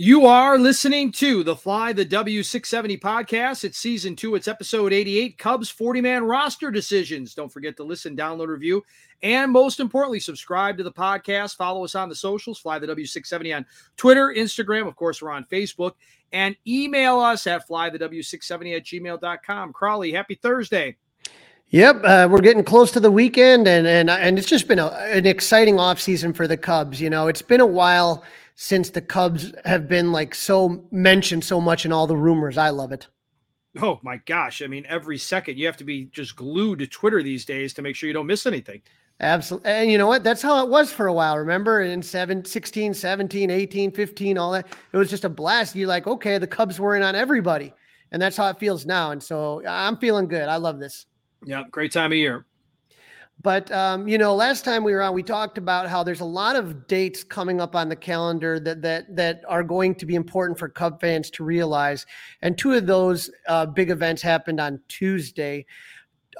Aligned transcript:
You 0.00 0.26
are 0.26 0.60
listening 0.60 1.10
to 1.14 1.42
the 1.42 1.56
Fly 1.56 1.92
the 1.92 2.06
W670 2.06 3.00
podcast. 3.00 3.64
It's 3.64 3.78
season 3.78 4.14
two, 4.14 4.36
it's 4.36 4.46
episode 4.46 4.92
88 4.92 5.36
Cubs 5.38 5.70
40 5.70 6.00
man 6.02 6.22
roster 6.22 6.70
decisions. 6.70 7.34
Don't 7.34 7.52
forget 7.52 7.76
to 7.78 7.82
listen, 7.82 8.16
download, 8.16 8.46
review, 8.46 8.84
and 9.24 9.50
most 9.50 9.80
importantly, 9.80 10.20
subscribe 10.20 10.76
to 10.76 10.84
the 10.84 10.92
podcast. 10.92 11.56
Follow 11.56 11.82
us 11.82 11.96
on 11.96 12.08
the 12.08 12.14
socials, 12.14 12.60
Fly 12.60 12.78
the 12.78 12.86
W670 12.86 13.56
on 13.56 13.66
Twitter, 13.96 14.32
Instagram. 14.36 14.86
Of 14.86 14.94
course, 14.94 15.20
we're 15.20 15.32
on 15.32 15.44
Facebook. 15.50 15.94
And 16.30 16.54
email 16.64 17.18
us 17.18 17.48
at 17.48 17.68
flythew670 17.68 18.76
at 18.76 18.84
gmail.com. 18.84 19.72
Crawly, 19.72 20.12
happy 20.12 20.36
Thursday. 20.36 20.96
Yep, 21.70 22.02
uh, 22.04 22.28
we're 22.30 22.40
getting 22.40 22.62
close 22.62 22.92
to 22.92 23.00
the 23.00 23.10
weekend, 23.10 23.66
and 23.66 23.86
and 23.86 24.08
and 24.08 24.38
it's 24.38 24.48
just 24.48 24.68
been 24.68 24.78
a, 24.78 24.86
an 24.86 25.26
exciting 25.26 25.74
offseason 25.74 26.34
for 26.34 26.46
the 26.46 26.56
Cubs. 26.56 26.98
You 27.00 27.10
know, 27.10 27.26
it's 27.26 27.42
been 27.42 27.60
a 27.60 27.66
while 27.66 28.24
since 28.60 28.90
the 28.90 29.00
Cubs 29.00 29.54
have 29.64 29.86
been 29.86 30.10
like 30.10 30.34
so 30.34 30.84
mentioned 30.90 31.44
so 31.44 31.60
much 31.60 31.86
in 31.86 31.92
all 31.92 32.08
the 32.08 32.16
rumors. 32.16 32.58
I 32.58 32.70
love 32.70 32.90
it. 32.90 33.06
Oh 33.80 34.00
my 34.02 34.16
gosh. 34.26 34.62
I 34.62 34.66
mean, 34.66 34.84
every 34.88 35.16
second 35.16 35.56
you 35.56 35.66
have 35.66 35.76
to 35.76 35.84
be 35.84 36.06
just 36.06 36.34
glued 36.34 36.80
to 36.80 36.88
Twitter 36.88 37.22
these 37.22 37.44
days 37.44 37.72
to 37.74 37.82
make 37.82 37.94
sure 37.94 38.08
you 38.08 38.12
don't 38.12 38.26
miss 38.26 38.46
anything. 38.46 38.82
Absolutely. 39.20 39.70
And 39.70 39.92
you 39.92 39.96
know 39.96 40.08
what? 40.08 40.24
That's 40.24 40.42
how 40.42 40.60
it 40.64 40.68
was 40.68 40.92
for 40.92 41.06
a 41.06 41.12
while. 41.12 41.38
Remember 41.38 41.82
in 41.82 42.02
7, 42.02 42.44
16, 42.44 42.94
17, 42.94 43.48
18, 43.48 43.92
15, 43.92 44.38
all 44.38 44.50
that. 44.50 44.66
It 44.92 44.96
was 44.96 45.08
just 45.08 45.24
a 45.24 45.28
blast. 45.28 45.76
You're 45.76 45.86
like, 45.86 46.08
okay, 46.08 46.36
the 46.38 46.46
Cubs 46.48 46.80
were 46.80 46.96
in 46.96 47.04
on 47.04 47.14
everybody. 47.14 47.72
And 48.10 48.20
that's 48.20 48.36
how 48.36 48.50
it 48.50 48.58
feels 48.58 48.84
now. 48.84 49.12
And 49.12 49.22
so 49.22 49.64
I'm 49.64 49.98
feeling 49.98 50.26
good. 50.26 50.48
I 50.48 50.56
love 50.56 50.80
this. 50.80 51.06
Yeah, 51.46 51.62
great 51.70 51.92
time 51.92 52.10
of 52.10 52.18
year. 52.18 52.44
But 53.40 53.70
um, 53.70 54.08
you 54.08 54.18
know, 54.18 54.34
last 54.34 54.64
time 54.64 54.82
we 54.82 54.92
were 54.92 55.02
on, 55.02 55.14
we 55.14 55.22
talked 55.22 55.58
about 55.58 55.88
how 55.88 56.02
there's 56.02 56.20
a 56.20 56.24
lot 56.24 56.56
of 56.56 56.88
dates 56.88 57.22
coming 57.22 57.60
up 57.60 57.76
on 57.76 57.88
the 57.88 57.96
calendar 57.96 58.58
that 58.60 58.82
that 58.82 59.14
that 59.14 59.42
are 59.46 59.62
going 59.62 59.94
to 59.96 60.06
be 60.06 60.16
important 60.16 60.58
for 60.58 60.68
Cub 60.68 61.00
fans 61.00 61.30
to 61.30 61.44
realize. 61.44 62.04
And 62.42 62.58
two 62.58 62.72
of 62.72 62.86
those 62.86 63.30
uh, 63.46 63.66
big 63.66 63.90
events 63.90 64.22
happened 64.22 64.60
on 64.60 64.80
Tuesday. 64.88 65.66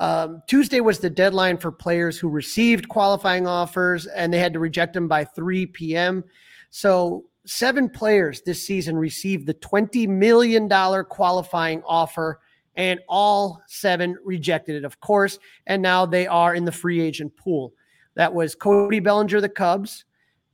Um, 0.00 0.42
Tuesday 0.48 0.80
was 0.80 0.98
the 0.98 1.10
deadline 1.10 1.56
for 1.56 1.70
players 1.70 2.18
who 2.18 2.28
received 2.28 2.88
qualifying 2.88 3.46
offers, 3.46 4.06
and 4.06 4.32
they 4.32 4.38
had 4.38 4.52
to 4.52 4.60
reject 4.60 4.94
them 4.94 5.08
by 5.08 5.24
3 5.24 5.66
p.m. 5.66 6.24
So 6.70 7.26
seven 7.46 7.88
players 7.88 8.42
this 8.42 8.64
season 8.64 8.96
received 8.96 9.46
the 9.46 9.54
$20 9.54 10.06
million 10.06 10.68
qualifying 11.04 11.82
offer 11.84 12.40
and 12.78 13.00
all 13.08 13.60
seven 13.66 14.16
rejected 14.24 14.76
it, 14.76 14.84
of 14.84 15.00
course. 15.00 15.38
And 15.66 15.82
now 15.82 16.06
they 16.06 16.26
are 16.28 16.54
in 16.54 16.64
the 16.64 16.72
free 16.72 17.00
agent 17.00 17.36
pool. 17.36 17.74
That 18.14 18.32
was 18.32 18.54
Cody 18.54 19.00
Bellinger, 19.00 19.40
the 19.40 19.48
Cubs. 19.48 20.04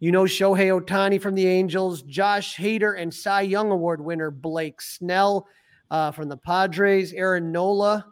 You 0.00 0.10
know 0.10 0.24
Shohei 0.24 0.78
Ohtani 0.78 1.20
from 1.20 1.34
the 1.34 1.46
Angels, 1.46 2.02
Josh 2.02 2.56
Hader, 2.56 3.00
and 3.00 3.12
Cy 3.12 3.42
Young 3.42 3.70
Award 3.70 4.02
winner 4.02 4.30
Blake 4.30 4.80
Snell 4.80 5.46
uh, 5.90 6.10
from 6.10 6.28
the 6.28 6.36
Padres, 6.36 7.12
Aaron 7.12 7.52
Nola. 7.52 8.06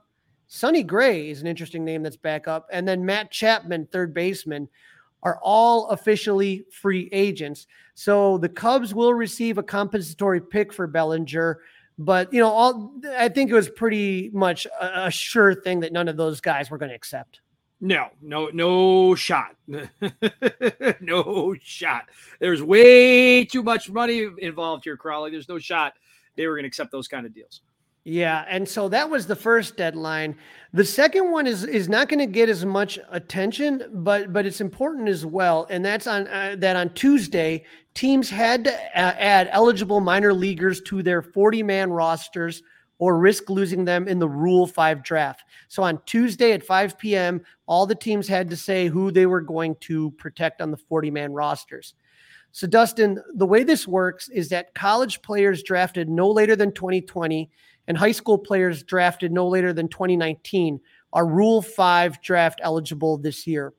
Sonny 0.47 0.83
Gray 0.83 1.31
is 1.31 1.41
an 1.41 1.47
interesting 1.47 1.85
name 1.85 2.03
that's 2.03 2.17
back 2.17 2.47
up. 2.47 2.69
And 2.71 2.87
then 2.87 3.05
Matt 3.05 3.31
Chapman, 3.31 3.89
third 3.91 4.13
baseman, 4.13 4.69
are 5.23 5.39
all 5.43 5.89
officially 5.89 6.67
free 6.71 7.09
agents. 7.13 7.67
So 7.95 8.37
the 8.39 8.49
Cubs 8.49 8.95
will 8.95 9.15
receive 9.15 9.57
a 9.57 9.63
compensatory 9.63 10.41
pick 10.41 10.73
for 10.73 10.87
Bellinger 10.87 11.61
but 11.99 12.33
you 12.33 12.41
know, 12.41 12.51
all 12.51 12.93
I 13.17 13.29
think 13.29 13.51
it 13.51 13.55
was 13.55 13.69
pretty 13.69 14.31
much 14.33 14.67
a, 14.67 15.07
a 15.07 15.11
sure 15.11 15.55
thing 15.55 15.81
that 15.81 15.93
none 15.93 16.09
of 16.09 16.17
those 16.17 16.41
guys 16.41 16.71
were 16.71 16.79
going 16.79 16.91
to 16.91 16.95
accept. 16.97 17.41
No, 17.81 18.11
no, 18.23 18.49
no 18.53 19.15
shot. 19.17 19.57
no 21.01 21.55
shot. 21.61 22.05
There's 22.39 22.63
way 22.63 23.45
too 23.45 23.65
much 23.65 23.91
money 23.91 24.29
involved 24.39 24.85
here, 24.85 24.97
Crawly. 24.97 25.33
There's 25.33 25.49
no 25.49 25.59
shot 25.59 25.95
they 26.37 26.47
were 26.47 26.55
going 26.55 26.63
to 26.63 26.69
accept 26.69 26.93
those 26.93 27.09
kind 27.09 27.27
of 27.27 27.35
deals. 27.35 27.61
Yeah, 28.05 28.45
and 28.49 28.69
so 28.69 28.89
that 28.89 29.09
was 29.09 29.29
the 29.29 29.37
first 29.37 29.77
deadline. 29.77 30.37
The 30.73 30.85
second 30.85 31.31
one 31.31 31.47
is 31.47 31.63
is 31.63 31.89
not 31.89 32.09
going 32.09 32.19
to 32.19 32.27
get 32.27 32.49
as 32.49 32.65
much 32.65 32.99
attention, 33.11 33.85
but 33.93 34.33
but 34.33 34.45
it's 34.45 34.61
important 34.61 35.09
as 35.09 35.25
well, 35.25 35.69
and 35.71 35.85
that's 35.85 36.09
on 36.09 36.27
uh, 36.27 36.57
that 36.59 36.75
on 36.75 36.91
Tuesday 36.95 37.65
teams 37.95 38.29
had 38.29 38.65
to 38.65 38.73
uh, 38.73 39.15
add 39.19 39.49
eligible 39.53 40.01
minor 40.01 40.33
leaguers 40.35 40.81
to 40.83 41.03
their 41.03 41.23
40 41.23 41.63
man 41.63 41.91
rosters 41.93 42.63
or 42.99 43.19
risk 43.19 43.49
losing 43.49 43.85
them 43.85 44.09
in 44.09 44.19
the 44.19 44.29
Rule 44.29 44.67
5 44.67 45.03
draft. 45.05 45.45
So 45.69 45.83
on 45.83 46.01
Tuesday 46.07 46.53
at 46.53 46.65
5 46.65 46.99
p.m., 46.99 47.43
all 47.67 47.85
the 47.87 47.95
teams 47.95 48.27
had 48.29 48.49
to 48.51 48.57
say 48.57 48.87
who 48.89 49.11
they 49.11 49.27
were 49.27 49.41
going 49.41 49.77
to 49.81 50.11
protect 50.13 50.61
on 50.61 50.71
the 50.71 50.77
40 50.77 51.11
man 51.11 51.33
rosters. 51.33 51.95
So, 52.53 52.67
Dustin, 52.67 53.19
the 53.35 53.47
way 53.47 53.63
this 53.65 53.89
works 53.89 54.29
is 54.29 54.51
that 54.51 54.75
college 54.75 55.23
players 55.23 55.63
drafted 55.63 56.09
no 56.09 56.31
later 56.31 56.55
than 56.55 56.73
2020 56.73 57.51
and 57.89 57.97
high 57.97 58.13
school 58.13 58.39
players 58.39 58.83
drafted 58.83 59.33
no 59.33 59.47
later 59.47 59.73
than 59.73 59.89
2019 59.89 60.81
are 61.13 61.27
Rule 61.27 61.63
5 61.63 62.23
draft 62.23 62.61
eligible 62.63 63.19
this 63.19 63.47
year 63.47 63.73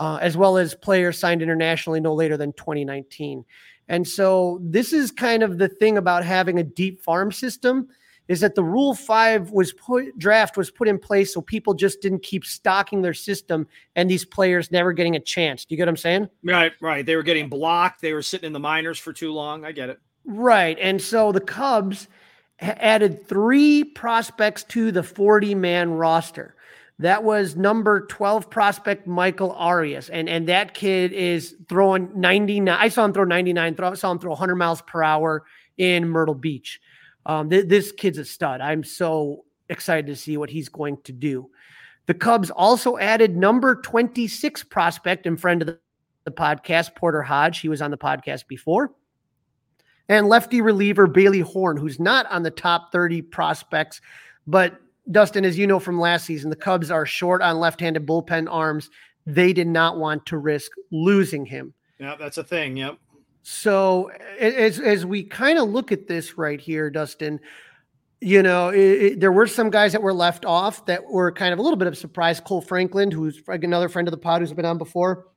uh, 0.00 0.18
as 0.20 0.36
well 0.36 0.56
as 0.56 0.74
players 0.74 1.18
signed 1.18 1.42
internationally 1.42 2.00
no 2.00 2.14
later 2.14 2.36
than 2.36 2.52
2019. 2.54 3.44
And 3.88 4.08
so 4.08 4.58
this 4.62 4.92
is 4.92 5.10
kind 5.10 5.42
of 5.42 5.58
the 5.58 5.68
thing 5.68 5.98
about 5.98 6.24
having 6.24 6.58
a 6.58 6.64
deep 6.64 7.02
farm 7.02 7.30
system 7.30 7.88
is 8.26 8.40
that 8.40 8.54
the 8.54 8.62
rule 8.62 8.94
5 8.94 9.50
was 9.50 9.72
put 9.72 10.16
draft 10.16 10.56
was 10.56 10.70
put 10.70 10.88
in 10.88 10.98
place 10.98 11.34
so 11.34 11.40
people 11.40 11.74
just 11.74 12.00
didn't 12.00 12.22
keep 12.22 12.44
stocking 12.44 13.02
their 13.02 13.12
system 13.12 13.66
and 13.96 14.08
these 14.08 14.24
players 14.24 14.70
never 14.70 14.92
getting 14.92 15.16
a 15.16 15.20
chance. 15.20 15.64
Do 15.64 15.74
you 15.74 15.76
get 15.76 15.82
what 15.82 15.90
I'm 15.90 15.96
saying? 15.96 16.28
Right, 16.44 16.72
right. 16.80 17.04
They 17.04 17.16
were 17.16 17.22
getting 17.22 17.48
blocked, 17.48 18.00
they 18.00 18.14
were 18.14 18.22
sitting 18.22 18.46
in 18.46 18.52
the 18.52 18.60
minors 18.60 18.98
for 18.98 19.12
too 19.12 19.32
long. 19.32 19.64
I 19.64 19.72
get 19.72 19.90
it. 19.90 20.00
Right. 20.24 20.78
And 20.80 21.02
so 21.02 21.32
the 21.32 21.40
Cubs 21.40 22.08
added 22.60 23.26
3 23.26 23.84
prospects 23.84 24.64
to 24.64 24.92
the 24.92 25.02
40 25.02 25.54
man 25.54 25.92
roster. 25.92 26.54
That 27.00 27.24
was 27.24 27.56
number 27.56 28.06
12 28.06 28.50
prospect 28.50 29.06
Michael 29.06 29.52
Arias. 29.52 30.10
And, 30.10 30.28
and 30.28 30.46
that 30.48 30.74
kid 30.74 31.12
is 31.12 31.56
throwing 31.66 32.10
99. 32.20 32.68
I 32.68 32.88
saw 32.88 33.06
him 33.06 33.14
throw 33.14 33.24
99, 33.24 33.74
throw, 33.74 33.94
saw 33.94 34.10
him 34.10 34.18
throw 34.18 34.32
100 34.32 34.56
miles 34.56 34.82
per 34.82 35.02
hour 35.02 35.44
in 35.78 36.06
Myrtle 36.06 36.34
Beach. 36.34 36.78
Um, 37.24 37.48
th- 37.48 37.68
this 37.68 37.90
kid's 37.90 38.18
a 38.18 38.24
stud. 38.24 38.60
I'm 38.60 38.84
so 38.84 39.46
excited 39.70 40.08
to 40.08 40.16
see 40.16 40.36
what 40.36 40.50
he's 40.50 40.68
going 40.68 40.98
to 41.04 41.12
do. 41.12 41.50
The 42.04 42.12
Cubs 42.12 42.50
also 42.50 42.98
added 42.98 43.34
number 43.34 43.76
26 43.76 44.64
prospect 44.64 45.26
and 45.26 45.40
friend 45.40 45.62
of 45.62 45.68
the, 45.68 45.78
the 46.24 46.30
podcast, 46.30 46.94
Porter 46.96 47.22
Hodge. 47.22 47.60
He 47.60 47.68
was 47.68 47.80
on 47.80 47.90
the 47.90 47.96
podcast 47.96 48.46
before. 48.46 48.92
And 50.10 50.28
lefty 50.28 50.60
reliever 50.60 51.06
Bailey 51.06 51.40
Horn, 51.40 51.76
who's 51.76 52.00
not 52.00 52.26
on 52.26 52.42
the 52.42 52.50
top 52.50 52.90
30 52.90 53.22
prospects, 53.22 54.00
but 54.44 54.80
Dustin, 55.10 55.44
as 55.44 55.56
you 55.56 55.68
know 55.68 55.78
from 55.78 56.00
last 56.00 56.26
season, 56.26 56.50
the 56.50 56.56
Cubs 56.56 56.90
are 56.90 57.06
short 57.06 57.42
on 57.42 57.60
left-handed 57.60 58.04
bullpen 58.06 58.48
arms. 58.50 58.90
They 59.24 59.52
did 59.52 59.68
not 59.68 59.98
want 59.98 60.26
to 60.26 60.36
risk 60.36 60.72
losing 60.90 61.46
him. 61.46 61.72
Yeah, 62.00 62.16
that's 62.18 62.38
a 62.38 62.44
thing. 62.44 62.76
Yep. 62.76 62.98
So 63.42 64.10
as 64.40 64.80
as 64.80 65.06
we 65.06 65.22
kind 65.22 65.58
of 65.58 65.68
look 65.68 65.92
at 65.92 66.08
this 66.08 66.36
right 66.36 66.60
here, 66.60 66.90
Dustin, 66.90 67.38
you 68.20 68.42
know, 68.42 68.70
it, 68.70 68.78
it, 68.78 69.20
there 69.20 69.32
were 69.32 69.46
some 69.46 69.70
guys 69.70 69.92
that 69.92 70.02
were 70.02 70.12
left 70.12 70.44
off 70.44 70.84
that 70.86 71.04
were 71.04 71.30
kind 71.30 71.52
of 71.52 71.58
a 71.58 71.62
little 71.62 71.76
bit 71.76 71.88
of 71.88 71.96
surprise. 71.96 72.40
Cole 72.40 72.60
Franklin, 72.60 73.12
who's 73.12 73.40
another 73.46 73.88
friend 73.88 74.08
of 74.08 74.12
the 74.12 74.18
pod 74.18 74.40
who's 74.40 74.52
been 74.52 74.64
on 74.64 74.76
before, 74.76 75.28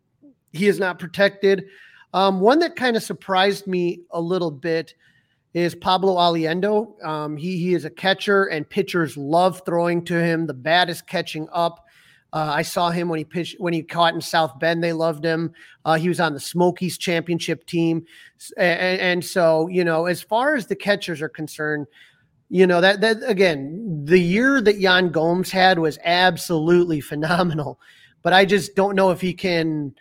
he 0.52 0.68
is 0.68 0.80
not 0.80 0.98
protected. 1.00 1.66
Um, 2.14 2.40
one 2.40 2.60
that 2.60 2.76
kind 2.76 2.96
of 2.96 3.04
surprised 3.04 3.68
me 3.68 4.02
a 4.12 4.22
little 4.22 4.52
bit 4.52 4.94
is 5.54 5.76
Pablo 5.76 6.16
Aliendo. 6.16 7.04
Um, 7.04 7.38
he 7.38 7.58
he 7.58 7.74
is 7.74 7.86
a 7.86 7.90
catcher, 7.90 8.46
and 8.46 8.70
pitchers 8.70 9.18
love 9.18 9.62
throwing 9.66 10.04
to 10.06 10.16
him. 10.16 10.48
The 10.48 10.54
bat 10.54 10.90
is 10.90 11.02
catching 11.02 11.48
up. 11.52 11.86
Uh, 12.32 12.52
I 12.56 12.64
saw 12.64 12.90
him 12.90 13.10
when 13.10 13.20
he 13.20 13.26
pitched 13.26 13.60
when 13.60 13.74
he 13.74 13.84
caught 13.84 14.16
in 14.16 14.22
South 14.22 14.58
Bend. 14.60 14.84
They 14.84 14.94
loved 14.94 15.24
him. 15.24 15.54
Uh, 15.86 15.96
he 15.96 16.08
was 16.08 16.20
on 16.20 16.34
the 16.34 16.40
Smokies 16.40 16.98
championship 16.98 17.66
team, 17.68 18.06
and, 18.58 19.00
and, 19.00 19.26
so 19.26 19.68
you 19.68 19.84
know, 19.84 20.08
as 20.08 20.24
far 20.24 20.56
as 20.56 20.66
the 20.66 20.76
catchers 20.76 21.22
are 21.22 21.30
concerned, 21.30 21.86
you 22.50 22.66
know 22.66 22.82
that 22.82 23.02
that 23.02 23.18
again, 23.28 24.04
the 24.06 24.20
year 24.20 24.62
that 24.62 24.80
Yan 24.80 25.10
Gomes 25.12 25.52
had 25.52 25.78
was 25.78 26.00
absolutely 26.04 27.02
phenomenal. 27.02 27.80
But 28.24 28.34
I 28.34 28.46
just 28.46 28.76
don't 28.76 28.96
know 28.96 29.12
if 29.12 29.22
he 29.22 29.34
can 29.34 29.94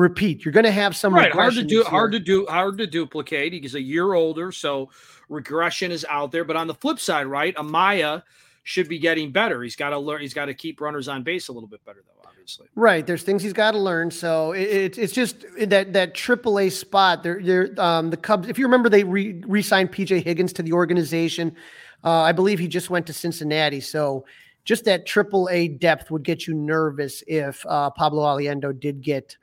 repeat. 0.00 0.44
You're 0.44 0.52
going 0.52 0.64
to 0.64 0.72
have 0.72 0.96
some 0.96 1.14
right. 1.14 1.30
Hard 1.30 1.54
to 1.54 1.62
do. 1.62 1.84
Hard 1.84 2.12
to 2.12 2.18
do. 2.18 2.46
Hard 2.46 2.78
to 2.78 2.86
duplicate. 2.86 3.52
He's 3.52 3.74
a 3.74 3.80
year 3.80 4.14
older, 4.14 4.50
so 4.50 4.90
regression 5.28 5.92
is 5.92 6.06
out 6.08 6.32
there. 6.32 6.44
But 6.44 6.56
on 6.56 6.66
the 6.66 6.74
flip 6.74 6.98
side, 6.98 7.26
right, 7.26 7.54
Amaya 7.56 8.22
should 8.62 8.88
be 8.88 8.98
getting 8.98 9.30
better. 9.30 9.62
He's 9.62 9.76
got 9.76 9.90
to 9.90 9.98
learn. 9.98 10.22
He's 10.22 10.34
got 10.34 10.46
to 10.46 10.54
keep 10.54 10.80
runners 10.80 11.06
on 11.06 11.22
base 11.22 11.48
a 11.48 11.52
little 11.52 11.68
bit 11.68 11.84
better, 11.84 12.02
though. 12.06 12.28
Obviously, 12.28 12.66
right. 12.74 13.06
There's 13.06 13.22
things 13.22 13.42
he's 13.42 13.52
got 13.52 13.72
to 13.72 13.78
learn. 13.78 14.10
So 14.10 14.52
it, 14.52 14.98
it's 14.98 15.12
just 15.12 15.44
that 15.58 15.92
that 15.92 16.14
AAA 16.14 16.72
spot. 16.72 17.22
There, 17.22 17.40
there. 17.42 17.74
Um, 17.78 18.10
the 18.10 18.16
Cubs. 18.16 18.48
If 18.48 18.58
you 18.58 18.64
remember, 18.64 18.88
they 18.88 19.04
re, 19.04 19.42
re-signed 19.46 19.92
PJ 19.92 20.24
Higgins 20.24 20.52
to 20.54 20.62
the 20.62 20.72
organization. 20.72 21.54
Uh, 22.02 22.22
I 22.22 22.32
believe 22.32 22.58
he 22.58 22.68
just 22.68 22.88
went 22.88 23.06
to 23.08 23.12
Cincinnati. 23.12 23.80
So 23.80 24.24
just 24.64 24.86
that 24.86 25.06
AAA 25.06 25.78
depth 25.78 26.10
would 26.10 26.22
get 26.22 26.46
you 26.46 26.54
nervous 26.54 27.22
if 27.26 27.64
uh, 27.66 27.90
Pablo 27.90 28.22
Aliendo 28.24 28.78
did 28.78 29.02
get 29.02 29.36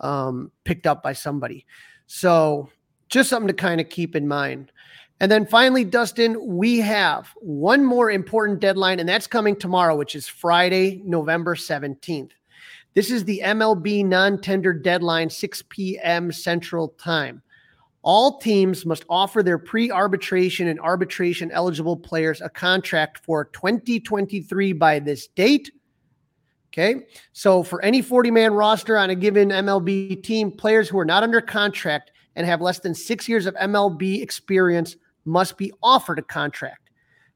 um, 0.00 0.50
picked 0.64 0.86
up 0.86 1.02
by 1.02 1.12
somebody. 1.12 1.66
So 2.06 2.68
just 3.08 3.30
something 3.30 3.48
to 3.48 3.54
kind 3.54 3.80
of 3.80 3.88
keep 3.88 4.16
in 4.16 4.26
mind. 4.26 4.72
And 5.20 5.30
then 5.30 5.44
finally, 5.44 5.84
Dustin, 5.84 6.38
we 6.46 6.78
have 6.78 7.28
one 7.36 7.84
more 7.84 8.10
important 8.10 8.60
deadline, 8.60 9.00
and 9.00 9.08
that's 9.08 9.26
coming 9.26 9.54
tomorrow, 9.54 9.94
which 9.94 10.14
is 10.14 10.26
Friday, 10.26 11.02
November 11.04 11.54
17th. 11.54 12.30
This 12.94 13.10
is 13.10 13.24
the 13.24 13.42
MLB 13.44 14.04
non 14.04 14.40
tender 14.40 14.72
deadline, 14.72 15.28
6 15.28 15.62
p.m. 15.68 16.32
Central 16.32 16.88
Time. 16.98 17.42
All 18.02 18.38
teams 18.38 18.86
must 18.86 19.04
offer 19.10 19.42
their 19.42 19.58
pre 19.58 19.90
arbitration 19.90 20.68
and 20.68 20.80
arbitration 20.80 21.50
eligible 21.50 21.96
players 21.96 22.40
a 22.40 22.48
contract 22.48 23.18
for 23.18 23.44
2023 23.44 24.72
by 24.72 24.98
this 24.98 25.28
date. 25.28 25.70
Okay. 26.72 27.06
So 27.32 27.64
for 27.64 27.82
any 27.82 28.00
40 28.00 28.30
man 28.30 28.54
roster 28.54 28.96
on 28.96 29.10
a 29.10 29.14
given 29.14 29.48
MLB 29.48 30.22
team, 30.22 30.52
players 30.52 30.88
who 30.88 30.98
are 31.00 31.04
not 31.04 31.24
under 31.24 31.40
contract 31.40 32.12
and 32.36 32.46
have 32.46 32.60
less 32.60 32.78
than 32.78 32.94
six 32.94 33.28
years 33.28 33.46
of 33.46 33.54
MLB 33.56 34.22
experience 34.22 34.96
must 35.24 35.58
be 35.58 35.72
offered 35.82 36.20
a 36.20 36.22
contract. 36.22 36.90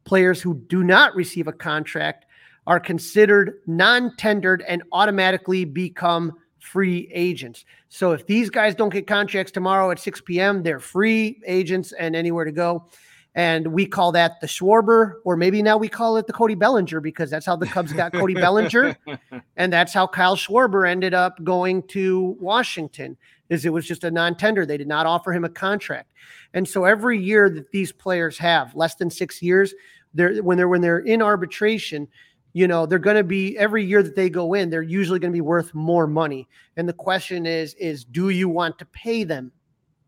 Players 0.04 0.40
who 0.40 0.54
do 0.69 0.84
not 0.84 1.14
receive 1.16 1.48
a 1.48 1.52
contract 1.52 2.26
are 2.66 2.78
considered 2.78 3.60
non 3.66 4.14
tendered 4.16 4.62
and 4.69 4.82
automatically 4.92 5.64
become 5.64 6.32
free 6.58 7.10
agents. 7.12 7.64
So 7.88 8.12
if 8.12 8.26
these 8.26 8.50
guys 8.50 8.75
don't 8.75 8.92
get 8.92 9.06
contracts 9.06 9.52
tomorrow 9.52 9.90
at 9.90 9.98
6 9.98 10.22
p.m., 10.22 10.62
they're 10.62 10.80
free 10.80 11.40
agents 11.46 11.92
and 11.92 12.16
anywhere 12.16 12.44
to 12.44 12.52
go. 12.52 12.88
And 13.36 13.69
we 13.69 13.86
call 13.86 14.12
that 14.12 14.40
the 14.40 14.46
Schwarber, 14.46 15.14
or 15.25 15.36
maybe 15.36 15.60
now 15.60 15.76
we 15.76 15.88
call 15.88 16.16
it 16.16 16.28
the 16.28 16.32
Cody 16.32 16.54
Bellinger 16.54 17.00
because 17.00 17.31
that's 17.31 17.44
how 17.44 17.56
the 17.56 17.66
Cubs 17.66 17.92
got 17.92 18.12
Cody 18.12 18.34
Bellinger. 18.34 18.96
And 19.56 19.72
that's 19.72 19.92
how 19.92 20.06
Kyle 20.06 20.36
Schwarber 20.36 20.88
ended 20.88 21.14
up 21.14 21.42
going 21.44 21.84
to 21.88 22.36
Washington, 22.40 23.16
is 23.48 23.64
it 23.64 23.72
was 23.72 23.86
just 23.86 24.02
a 24.02 24.10
non-tender. 24.10 24.66
They 24.66 24.76
did 24.76 24.88
not 24.88 25.06
offer 25.06 25.32
him 25.32 25.44
a 25.44 25.48
contract. 25.48 26.12
And 26.54 26.69
so 26.69 26.84
every 26.84 27.20
year 27.20 27.48
that 27.50 27.70
these 27.70 27.92
players 27.92 28.36
have, 28.38 28.75
less 28.75 28.96
than 28.96 29.10
six 29.10 29.40
years, 29.42 29.75
they're 30.12 30.42
when 30.42 30.56
they're 30.56 30.69
when 30.69 30.80
they're 30.80 30.98
in 30.98 31.22
arbitration, 31.22 32.08
you 32.54 32.66
know 32.66 32.87
they're 32.87 32.98
going 32.98 33.16
to 33.16 33.25
be 33.25 33.58
every 33.58 33.84
year 33.84 34.02
that 34.02 34.16
they 34.16 34.30
go 34.30 34.54
in 34.54 34.70
they're 34.70 34.82
usually 34.82 35.19
going 35.19 35.32
to 35.32 35.37
be 35.37 35.42
worth 35.42 35.75
more 35.75 36.06
money 36.06 36.48
and 36.76 36.88
the 36.88 36.92
question 36.94 37.44
is 37.44 37.75
is 37.75 38.04
do 38.04 38.30
you 38.30 38.48
want 38.48 38.78
to 38.78 38.87
pay 38.87 39.25
them 39.25 39.52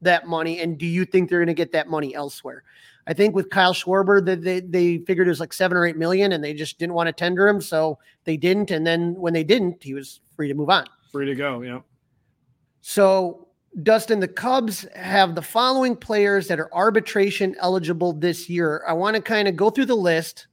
that 0.00 0.26
money 0.26 0.60
and 0.60 0.78
do 0.78 0.86
you 0.86 1.04
think 1.04 1.28
they're 1.28 1.40
going 1.40 1.48
to 1.48 1.54
get 1.54 1.72
that 1.72 1.88
money 1.88 2.14
elsewhere 2.14 2.62
i 3.06 3.12
think 3.12 3.34
with 3.34 3.50
kyle 3.50 3.74
schwarber 3.74 4.24
that 4.24 4.42
they, 4.42 4.60
they 4.60 4.98
figured 4.98 5.26
it 5.26 5.30
was 5.30 5.40
like 5.40 5.52
seven 5.52 5.76
or 5.76 5.86
eight 5.86 5.96
million 5.96 6.32
and 6.32 6.42
they 6.42 6.54
just 6.54 6.78
didn't 6.78 6.94
want 6.94 7.06
to 7.06 7.12
tender 7.12 7.46
him 7.48 7.60
so 7.60 7.98
they 8.24 8.36
didn't 8.36 8.70
and 8.70 8.86
then 8.86 9.14
when 9.14 9.32
they 9.32 9.44
didn't 9.44 9.82
he 9.82 9.94
was 9.94 10.20
free 10.34 10.48
to 10.48 10.54
move 10.54 10.70
on. 10.70 10.84
Free 11.10 11.26
to 11.26 11.34
go 11.34 11.62
yeah. 11.62 11.80
So 12.80 13.48
dustin 13.82 14.20
the 14.20 14.28
cubs 14.28 14.86
have 14.94 15.34
the 15.34 15.42
following 15.42 15.96
players 15.96 16.48
that 16.48 16.60
are 16.60 16.72
arbitration 16.74 17.56
eligible 17.60 18.12
this 18.12 18.48
year. 18.48 18.84
I 18.86 18.92
want 18.92 19.16
to 19.16 19.22
kind 19.22 19.48
of 19.48 19.56
go 19.56 19.70
through 19.70 19.86
the 19.86 19.96
list 19.96 20.46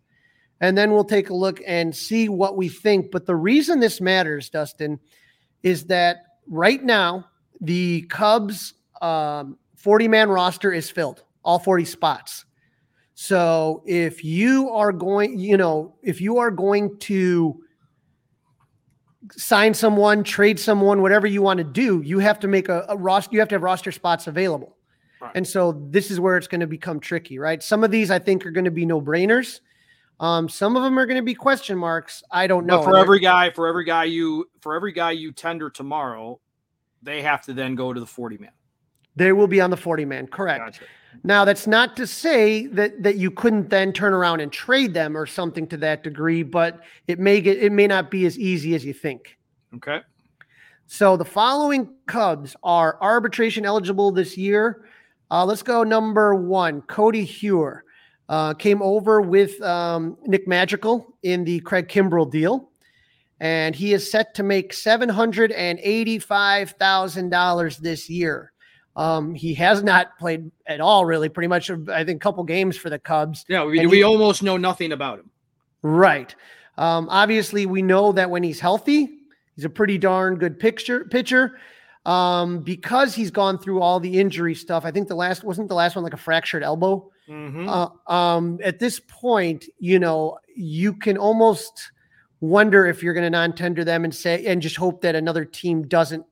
and 0.61 0.77
then 0.77 0.91
we'll 0.91 1.03
take 1.03 1.29
a 1.29 1.33
look 1.33 1.61
and 1.67 1.93
see 1.93 2.29
what 2.29 2.55
we 2.55 2.69
think. 2.69 3.11
But 3.11 3.25
the 3.25 3.35
reason 3.35 3.81
this 3.81 3.99
matters, 3.99 4.49
Dustin, 4.49 4.97
is 5.61 5.85
that 5.87 6.23
right 6.47 6.81
now 6.81 7.25
the 7.59 8.03
Cubs 8.03 8.73
um, 9.01 9.57
40 9.75 10.07
man 10.07 10.29
roster 10.29 10.71
is 10.71 10.89
filled, 10.89 11.23
all 11.43 11.59
40 11.59 11.85
spots. 11.85 12.45
So 13.15 13.83
if 13.85 14.23
you 14.23 14.69
are 14.69 14.91
going, 14.91 15.39
you 15.39 15.57
know, 15.57 15.95
if 16.01 16.19
you 16.19 16.37
are 16.37 16.51
going 16.51 16.97
to 16.99 17.61
sign 19.31 19.73
someone, 19.73 20.23
trade 20.23 20.59
someone, 20.59 21.01
whatever 21.01 21.27
you 21.27 21.41
want 21.41 21.59
to 21.59 21.63
do, 21.63 22.01
you 22.01 22.19
have 22.19 22.39
to 22.39 22.47
make 22.47 22.69
a, 22.69 22.85
a 22.89 22.97
roster, 22.97 23.33
you 23.33 23.39
have 23.39 23.49
to 23.49 23.55
have 23.55 23.63
roster 23.63 23.91
spots 23.91 24.27
available. 24.27 24.77
Right. 25.21 25.31
And 25.35 25.47
so 25.47 25.87
this 25.89 26.11
is 26.11 26.19
where 26.19 26.37
it's 26.37 26.47
going 26.47 26.61
to 26.61 26.67
become 26.67 26.99
tricky, 26.99 27.39
right? 27.39 27.61
Some 27.61 27.83
of 27.83 27.91
these 27.91 28.11
I 28.11 28.19
think 28.19 28.45
are 28.45 28.51
going 28.51 28.65
to 28.65 28.71
be 28.71 28.85
no 28.85 29.01
brainers. 29.01 29.61
Um, 30.19 30.49
some 30.49 30.75
of 30.75 30.83
them 30.83 30.97
are 30.99 31.05
going 31.05 31.17
to 31.17 31.23
be 31.23 31.33
question 31.33 31.77
marks. 31.77 32.23
I 32.31 32.47
don't 32.47 32.65
know. 32.65 32.79
But 32.79 32.85
for 32.85 32.97
every 32.97 33.19
guy, 33.19 33.49
for 33.51 33.67
every 33.67 33.85
guy 33.85 34.05
you, 34.05 34.49
for 34.61 34.75
every 34.75 34.91
guy 34.91 35.11
you 35.11 35.31
tender 35.31 35.69
tomorrow, 35.69 36.39
they 37.01 37.21
have 37.21 37.41
to 37.43 37.53
then 37.53 37.75
go 37.75 37.93
to 37.93 37.99
the 37.99 38.05
40 38.05 38.37
man. 38.37 38.51
They 39.15 39.31
will 39.31 39.47
be 39.47 39.61
on 39.61 39.69
the 39.69 39.77
40 39.77 40.05
man. 40.05 40.27
Correct. 40.27 40.65
Gotcha. 40.65 40.83
Now, 41.23 41.45
that's 41.45 41.67
not 41.67 41.95
to 41.97 42.07
say 42.07 42.67
that 42.67 43.03
that 43.03 43.17
you 43.17 43.31
couldn't 43.31 43.69
then 43.69 43.93
turn 43.93 44.13
around 44.13 44.41
and 44.41 44.51
trade 44.51 44.93
them 44.93 45.15
or 45.15 45.25
something 45.25 45.67
to 45.67 45.77
that 45.77 46.03
degree, 46.03 46.43
but 46.43 46.81
it 47.07 47.19
may 47.19 47.41
get 47.41 47.57
it 47.57 47.71
may 47.71 47.87
not 47.87 48.09
be 48.09 48.25
as 48.25 48.37
easy 48.37 48.75
as 48.75 48.83
you 48.83 48.93
think. 48.93 49.37
Okay. 49.75 50.01
So 50.87 51.17
the 51.17 51.25
following 51.25 51.89
Cubs 52.07 52.55
are 52.63 52.97
arbitration 53.01 53.65
eligible 53.65 54.11
this 54.11 54.37
year. 54.37 54.85
Uh, 55.31 55.45
let's 55.45 55.63
go 55.63 55.83
number 55.83 56.35
one, 56.35 56.81
Codi 56.83 57.25
Heuer. 57.25 57.81
Uh, 58.29 58.53
came 58.53 58.81
over 58.81 59.21
with 59.21 59.61
um, 59.61 60.17
Nick 60.25 60.47
Madrigal 60.47 61.17
in 61.23 61.43
the 61.43 61.59
Craig 61.59 61.87
Kimbrel 61.87 62.29
deal, 62.31 62.69
and 63.39 63.75
he 63.75 63.93
is 63.93 64.09
set 64.09 64.33
to 64.35 64.43
make 64.43 64.73
seven 64.73 65.09
hundred 65.09 65.51
and 65.51 65.79
eighty-five 65.81 66.71
thousand 66.71 67.29
dollars 67.29 67.77
this 67.77 68.09
year. 68.09 68.52
Um, 68.95 69.33
he 69.33 69.53
has 69.55 69.83
not 69.83 70.17
played 70.19 70.51
at 70.67 70.79
all, 70.79 71.05
really. 71.05 71.29
Pretty 71.29 71.47
much, 71.47 71.71
I 71.71 72.03
think, 72.03 72.17
a 72.17 72.19
couple 72.19 72.43
games 72.43 72.77
for 72.77 72.89
the 72.89 72.99
Cubs. 72.99 73.43
Yeah, 73.47 73.65
we, 73.65 73.85
we 73.87 73.97
he, 73.97 74.03
almost 74.03 74.43
know 74.43 74.57
nothing 74.57 74.91
about 74.91 75.19
him. 75.19 75.29
Right. 75.81 76.33
Um, 76.77 77.07
obviously, 77.09 77.65
we 77.65 77.81
know 77.81 78.11
that 78.11 78.29
when 78.29 78.43
he's 78.43 78.59
healthy, 78.59 79.09
he's 79.55 79.65
a 79.65 79.69
pretty 79.69 79.97
darn 79.97 80.37
good 80.37 80.59
picture 80.59 81.05
pitcher. 81.05 81.59
Um, 82.05 82.59
because 82.59 83.15
he's 83.15 83.31
gone 83.31 83.57
through 83.57 83.81
all 83.81 84.01
the 84.01 84.19
injury 84.19 84.55
stuff. 84.55 84.83
I 84.83 84.91
think 84.91 85.07
the 85.07 85.15
last 85.15 85.43
wasn't 85.45 85.69
the 85.69 85.75
last 85.75 85.95
one 85.95 86.03
like 86.03 86.13
a 86.13 86.17
fractured 86.17 86.61
elbow. 86.61 87.09
Mm-hmm. 87.29 87.69
Uh, 87.69 87.87
um, 88.07 88.59
at 88.61 88.79
this 88.79 88.99
point, 88.99 89.65
you 89.79 89.99
know, 89.99 90.37
you 90.53 90.93
can 90.93 91.17
almost 91.17 91.91
wonder 92.41 92.85
if 92.85 93.01
you're 93.01 93.13
going 93.13 93.23
to 93.23 93.29
non-tender 93.29 93.85
them 93.85 94.03
and 94.03 94.13
say 94.13 94.45
and 94.45 94.61
just 94.61 94.75
hope 94.75 95.01
that 95.01 95.15
another 95.15 95.45
team 95.45 95.87
doesn't 95.87 96.25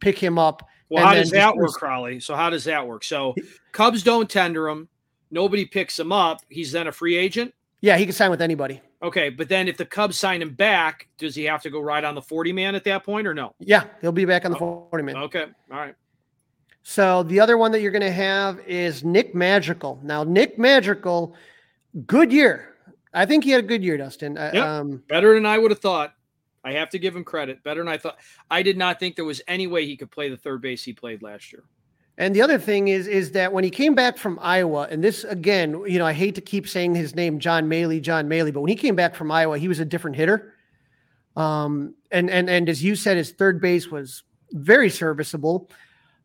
pick 0.00 0.18
him 0.18 0.40
up. 0.40 0.68
Well, 0.90 1.06
how 1.06 1.14
does 1.14 1.30
that 1.30 1.56
work, 1.56 1.72
Crawly? 1.72 2.20
So 2.20 2.34
how 2.34 2.50
does 2.50 2.64
that 2.64 2.86
work? 2.86 3.04
So 3.04 3.34
Cubs 3.72 4.02
don't 4.02 4.28
tender 4.28 4.68
him. 4.68 4.88
Nobody 5.30 5.64
picks 5.64 5.98
him 5.98 6.10
up. 6.10 6.40
He's 6.48 6.72
then 6.72 6.88
a 6.88 6.92
free 6.92 7.16
agent. 7.16 7.54
Yeah, 7.80 7.96
he 7.96 8.04
can 8.04 8.12
sign 8.12 8.30
with 8.30 8.42
anybody. 8.42 8.82
Okay, 9.02 9.30
but 9.30 9.48
then 9.48 9.68
if 9.68 9.76
the 9.76 9.86
Cubs 9.86 10.18
sign 10.18 10.42
him 10.42 10.52
back, 10.52 11.08
does 11.16 11.34
he 11.34 11.44
have 11.44 11.62
to 11.62 11.70
go 11.70 11.80
right 11.80 12.04
on 12.04 12.14
the 12.14 12.20
40 12.20 12.52
man 12.52 12.74
at 12.74 12.84
that 12.84 13.04
point 13.04 13.26
or 13.26 13.32
no? 13.32 13.54
Yeah, 13.58 13.84
he'll 14.00 14.12
be 14.12 14.26
back 14.26 14.44
on 14.44 14.50
the 14.50 14.58
oh, 14.58 14.88
40 14.90 15.04
man. 15.04 15.16
Okay. 15.16 15.46
All 15.70 15.78
right. 15.78 15.94
So 16.82 17.22
the 17.22 17.40
other 17.40 17.56
one 17.56 17.72
that 17.72 17.80
you're 17.80 17.92
going 17.92 18.02
to 18.02 18.10
have 18.10 18.58
is 18.66 19.04
Nick 19.04 19.34
Madrigal. 19.34 20.00
Now, 20.02 20.24
Nick 20.24 20.58
Madrigal, 20.58 21.34
good 22.06 22.32
year. 22.32 22.74
I 23.14 23.26
think 23.26 23.44
he 23.44 23.50
had 23.50 23.64
a 23.64 23.66
good 23.66 23.82
year, 23.82 23.96
Dustin. 23.96 24.36
Uh, 24.36 24.50
yep. 24.52 24.66
Um, 24.66 25.02
Better 25.08 25.34
than 25.34 25.46
I 25.46 25.56
would 25.56 25.70
have 25.70 25.80
thought. 25.80 26.14
I 26.64 26.72
have 26.72 26.90
to 26.90 26.98
give 26.98 27.16
him 27.16 27.24
credit. 27.24 27.62
Better 27.62 27.80
than 27.80 27.88
I 27.88 27.98
thought. 27.98 28.18
I 28.50 28.62
did 28.62 28.76
not 28.76 29.00
think 29.00 29.16
there 29.16 29.24
was 29.24 29.40
any 29.48 29.66
way 29.66 29.86
he 29.86 29.96
could 29.96 30.10
play 30.10 30.28
the 30.28 30.36
third 30.36 30.60
base 30.60 30.82
he 30.84 30.92
played 30.92 31.22
last 31.22 31.52
year. 31.52 31.64
And 32.18 32.36
the 32.36 32.42
other 32.42 32.58
thing 32.58 32.88
is, 32.88 33.06
is 33.06 33.32
that 33.32 33.50
when 33.50 33.64
he 33.64 33.70
came 33.70 33.94
back 33.94 34.18
from 34.18 34.38
Iowa, 34.42 34.86
and 34.90 35.02
this 35.02 35.24
again, 35.24 35.82
you 35.86 35.98
know, 35.98 36.04
I 36.04 36.12
hate 36.12 36.34
to 36.34 36.42
keep 36.42 36.68
saying 36.68 36.94
his 36.94 37.14
name, 37.14 37.38
John 37.38 37.66
Mallee, 37.66 38.00
John 38.00 38.28
Mallee, 38.28 38.50
but 38.50 38.60
when 38.60 38.68
he 38.68 38.76
came 38.76 38.94
back 38.94 39.14
from 39.14 39.30
Iowa, 39.30 39.58
he 39.58 39.68
was 39.68 39.80
a 39.80 39.86
different 39.86 40.16
hitter. 40.16 40.54
Um, 41.34 41.94
and 42.10 42.28
and 42.28 42.50
and 42.50 42.68
as 42.68 42.84
you 42.84 42.94
said, 42.94 43.16
his 43.16 43.30
third 43.30 43.60
base 43.60 43.88
was 43.88 44.24
very 44.52 44.90
serviceable. 44.90 45.70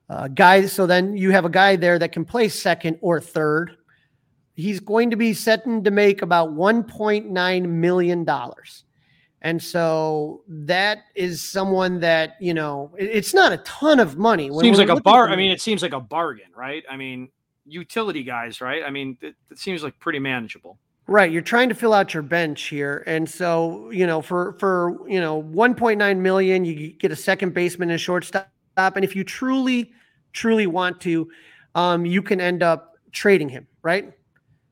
Uh, 0.09 0.27
guy, 0.27 0.65
so 0.65 0.85
then 0.85 1.15
you 1.15 1.31
have 1.31 1.45
a 1.45 1.49
guy 1.49 1.75
there 1.75 1.97
that 1.97 2.11
can 2.11 2.25
play 2.25 2.49
second 2.49 2.97
or 3.01 3.21
third. 3.21 3.77
He's 4.53 4.79
going 4.79 5.09
to 5.11 5.15
be 5.15 5.33
setting 5.33 5.83
to 5.83 5.91
make 5.91 6.21
about 6.21 6.53
$1.9 6.53 7.69
million. 7.69 8.25
And 9.45 9.61
so 9.61 10.41
that 10.47 11.05
is 11.15 11.41
someone 11.41 11.99
that, 11.99 12.35
you 12.39 12.53
know, 12.53 12.91
it's 12.97 13.33
not 13.33 13.51
a 13.51 13.57
ton 13.57 13.99
of 13.99 14.17
money. 14.17 14.49
When 14.49 14.63
seems 14.63 14.79
like 14.79 14.89
a 14.89 14.99
bar. 14.99 15.29
I 15.29 15.35
mean, 15.35 15.51
it 15.51 15.61
seems 15.61 15.81
like 15.81 15.93
a 15.93 15.99
bargain, 15.99 16.49
right? 16.55 16.83
I 16.89 16.97
mean, 16.97 17.29
utility 17.65 18.23
guys, 18.23 18.59
right? 18.59 18.83
I 18.83 18.89
mean, 18.89 19.17
it, 19.21 19.35
it 19.51 19.59
seems 19.59 19.83
like 19.83 19.97
pretty 19.99 20.19
manageable. 20.19 20.77
Right, 21.07 21.31
you're 21.31 21.43
trying 21.43 21.69
to 21.69 21.75
fill 21.75 21.93
out 21.93 22.15
your 22.15 22.23
bench 22.23 22.63
here, 22.63 23.03
and 23.05 23.29
so 23.29 23.91
you 23.91 24.07
know 24.07 24.23
for 24.23 24.53
for 24.53 25.07
you 25.07 25.21
know 25.21 25.43
1.9 25.43 26.17
million, 26.17 26.65
you 26.65 26.93
get 26.93 27.11
a 27.11 27.15
second 27.15 27.53
baseman 27.53 27.91
and 27.91 28.01
shortstop 28.01 28.49
and 28.77 29.03
if 29.03 29.15
you 29.15 29.23
truly, 29.23 29.91
truly 30.33 30.67
want 30.67 30.99
to, 31.01 31.29
um, 31.75 32.05
you 32.05 32.21
can 32.21 32.41
end 32.41 32.63
up 32.63 32.97
trading 33.11 33.49
him, 33.49 33.67
right? 33.81 34.13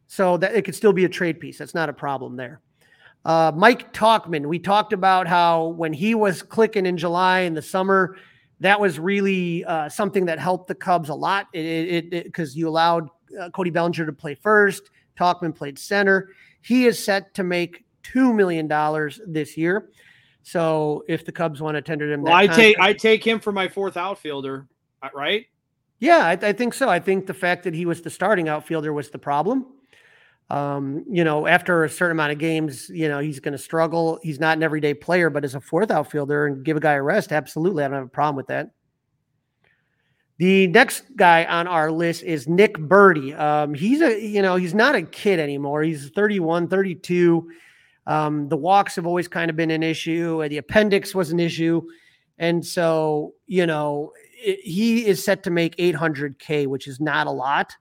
So 0.07 0.37
that 0.37 0.55
it 0.55 0.65
could 0.65 0.75
still 0.75 0.93
be 0.93 1.05
a 1.05 1.09
trade 1.09 1.39
piece. 1.39 1.57
That's 1.57 1.73
not 1.73 1.89
a 1.89 1.93
problem 1.93 2.35
there. 2.35 2.61
Uh, 3.25 3.51
Mike 3.55 3.93
Tauchman, 3.93 4.47
we 4.47 4.59
talked 4.59 4.91
about 4.91 5.27
how 5.27 5.67
when 5.67 5.93
he 5.93 6.13
was 6.13 6.41
clicking 6.41 6.85
in 6.85 6.97
July 6.97 7.41
in 7.41 7.53
the 7.53 7.61
summer, 7.61 8.17
that 8.59 8.79
was 8.79 8.99
really 8.99 9.63
uh, 9.65 9.89
something 9.89 10.25
that 10.25 10.39
helped 10.39 10.67
the 10.67 10.75
Cubs 10.75 11.09
a 11.09 11.15
lot. 11.15 11.47
It 11.53 12.09
because 12.09 12.55
you 12.55 12.67
allowed 12.67 13.09
uh, 13.39 13.49
Cody 13.49 13.69
Bellinger 13.69 14.05
to 14.05 14.13
play 14.13 14.35
first. 14.35 14.89
Tauchman 15.17 15.55
played 15.55 15.79
center. 15.79 16.29
He 16.61 16.85
is 16.85 17.03
set 17.03 17.33
to 17.35 17.43
make 17.43 17.85
two 18.03 18.33
million 18.33 18.67
dollars 18.67 19.21
this 19.25 19.57
year. 19.57 19.89
So 20.43 21.03
if 21.07 21.25
the 21.25 21.31
Cubs 21.31 21.61
want 21.61 21.75
to 21.75 21.81
tender 21.81 22.11
him, 22.11 22.23
well, 22.23 22.33
I 22.33 22.47
take 22.47 22.77
I 22.79 22.93
take 22.93 23.25
him 23.25 23.39
for 23.39 23.51
my 23.51 23.67
fourth 23.67 23.95
outfielder, 23.95 24.67
uh, 25.01 25.09
right? 25.13 25.45
Yeah, 25.99 26.25
I, 26.25 26.31
I, 26.33 26.51
think 26.51 26.73
so. 26.73 26.89
I 26.89 26.99
think 26.99 27.27
the 27.27 27.33
fact 27.33 27.63
that 27.63 27.73
he 27.73 27.85
was 27.85 28.01
the 28.01 28.09
starting 28.09 28.49
outfielder 28.49 28.91
was 28.91 29.09
the 29.09 29.19
problem. 29.19 29.67
Um, 30.49 31.03
you 31.09 31.23
know, 31.23 31.47
after 31.47 31.83
a 31.83 31.89
certain 31.89 32.17
amount 32.17 32.31
of 32.33 32.37
games, 32.37 32.89
you 32.89 33.07
know, 33.07 33.19
he's 33.19 33.39
going 33.39 33.53
to 33.53 33.57
struggle. 33.57 34.19
He's 34.21 34.39
not 34.39 34.57
an 34.57 34.63
everyday 34.63 34.93
player, 34.93 35.29
but 35.29 35.43
as 35.43 35.55
a 35.55 35.61
fourth 35.61 35.89
outfielder 35.89 36.45
and 36.45 36.63
give 36.63 36.77
a 36.77 36.79
guy 36.79 36.93
a 36.93 37.01
rest, 37.01 37.31
absolutely. 37.31 37.83
I 37.83 37.87
don't 37.87 37.97
have 37.97 38.05
a 38.05 38.09
problem 38.09 38.35
with 38.35 38.47
that. 38.47 38.71
The 40.37 40.67
next 40.67 41.15
guy 41.15 41.45
on 41.45 41.67
our 41.67 41.91
list 41.91 42.23
is 42.23 42.47
Nick 42.47 42.75
Burdi. 42.77 43.37
Um, 43.39 43.73
he's 43.73 44.01
a, 44.01 44.19
you 44.19 44.41
know, 44.41 44.55
he's 44.55 44.73
not 44.73 44.95
a 44.95 45.03
kid 45.03 45.39
anymore. 45.39 45.83
He's 45.83 46.09
31, 46.09 46.67
32. 46.67 47.49
Um, 48.07 48.49
the 48.49 48.57
walks 48.57 48.95
have 48.95 49.05
always 49.05 49.27
kind 49.27 49.49
of 49.49 49.55
been 49.55 49.71
an 49.71 49.83
issue. 49.83 50.47
The 50.49 50.57
appendix 50.57 51.15
was 51.15 51.31
an 51.31 51.39
issue. 51.39 51.81
And 52.37 52.65
so, 52.65 53.33
you 53.47 53.65
know, 53.65 54.11
it, 54.43 54.59
he 54.59 55.05
is 55.05 55.23
set 55.23 55.43
to 55.43 55.51
make 55.51 55.75
800K, 55.77 56.67
which 56.67 56.87
is 56.87 56.99
not 56.99 57.27
a 57.27 57.31
lot. 57.31 57.75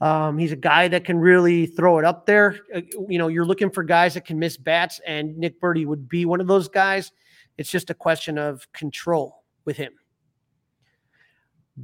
Um, 0.00 0.38
he's 0.38 0.52
a 0.52 0.56
guy 0.56 0.88
that 0.88 1.04
can 1.04 1.18
really 1.18 1.66
throw 1.66 1.98
it 1.98 2.04
up 2.04 2.26
there. 2.26 2.56
Uh, 2.74 2.82
you 3.08 3.18
know, 3.18 3.28
you're 3.28 3.44
looking 3.44 3.70
for 3.70 3.82
guys 3.82 4.14
that 4.14 4.24
can 4.24 4.38
miss 4.38 4.56
bats, 4.56 5.00
and 5.06 5.36
Nick 5.36 5.60
Burdi 5.60 5.86
would 5.86 6.08
be 6.08 6.24
one 6.24 6.40
of 6.40 6.46
those 6.46 6.68
guys. 6.68 7.10
It's 7.56 7.70
just 7.70 7.90
a 7.90 7.94
question 7.94 8.38
of 8.38 8.70
control 8.72 9.42
with 9.64 9.76
him. 9.76 9.92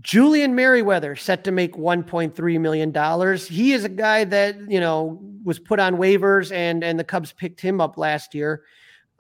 Julian 0.00 0.54
Merryweather 0.54 1.14
set 1.14 1.44
to 1.44 1.52
make 1.52 1.74
$1.3 1.74 2.60
million. 2.60 3.38
He 3.38 3.72
is 3.72 3.84
a 3.84 3.88
guy 3.88 4.24
that, 4.24 4.70
you 4.70 4.80
know, 4.80 5.20
was 5.44 5.58
put 5.58 5.78
on 5.78 5.96
waivers 5.96 6.50
and 6.52 6.82
and 6.82 6.98
the 6.98 7.04
Cubs 7.04 7.32
picked 7.32 7.60
him 7.60 7.80
up 7.80 7.96
last 7.96 8.34
year. 8.34 8.64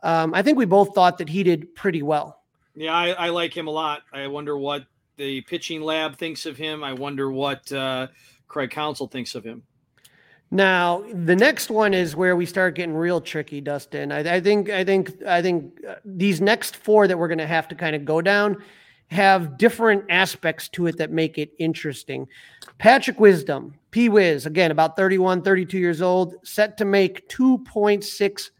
Um, 0.02 0.34
I 0.34 0.42
think 0.42 0.58
we 0.58 0.64
both 0.64 0.94
thought 0.94 1.18
that 1.18 1.28
he 1.28 1.42
did 1.42 1.74
pretty 1.74 2.02
well. 2.02 2.40
Yeah, 2.74 2.92
I, 2.92 3.10
I, 3.10 3.28
like 3.28 3.56
him 3.56 3.68
a 3.68 3.70
lot. 3.70 4.02
I 4.12 4.26
wonder 4.26 4.58
what 4.58 4.84
the 5.16 5.42
pitching 5.42 5.80
lab 5.80 6.16
thinks 6.16 6.44
of 6.44 6.56
him. 6.56 6.82
I 6.82 6.92
wonder 6.92 7.30
what 7.30 7.70
uh, 7.72 8.08
Craig 8.54 8.70
Counsell 8.70 9.08
thinks 9.08 9.34
of 9.34 9.42
him. 9.42 9.64
Now, 10.52 11.04
the 11.12 11.34
next 11.34 11.70
one 11.70 11.92
is 11.92 12.14
where 12.14 12.36
we 12.36 12.46
start 12.46 12.76
getting 12.76 12.94
real 12.94 13.20
tricky, 13.20 13.60
Dustin. 13.60 14.12
I, 14.12 14.36
I 14.36 14.40
think, 14.40 14.70
I 14.70 14.84
think, 14.84 15.20
I 15.24 15.42
think 15.42 15.80
uh, 15.84 15.96
these 16.04 16.40
next 16.40 16.76
four 16.76 17.08
that 17.08 17.18
we're 17.18 17.26
going 17.26 17.38
to 17.38 17.48
have 17.48 17.66
to 17.66 17.74
kind 17.74 17.96
of 17.96 18.04
go 18.04 18.20
down 18.20 18.62
have 19.08 19.58
different 19.58 20.04
aspects 20.08 20.68
to 20.68 20.86
it 20.86 20.98
that 20.98 21.10
make 21.10 21.36
it 21.36 21.50
interesting. 21.58 22.28
Patrick 22.78 23.18
Wisdom, 23.18 23.74
P 23.90 24.08
Wiz, 24.08 24.46
again, 24.46 24.70
about 24.70 24.96
31, 24.96 25.42
32 25.42 25.76
years 25.76 26.00
old, 26.00 26.36
set 26.44 26.78
to 26.78 26.84
make 26.84 27.28
$2.6 27.30 28.50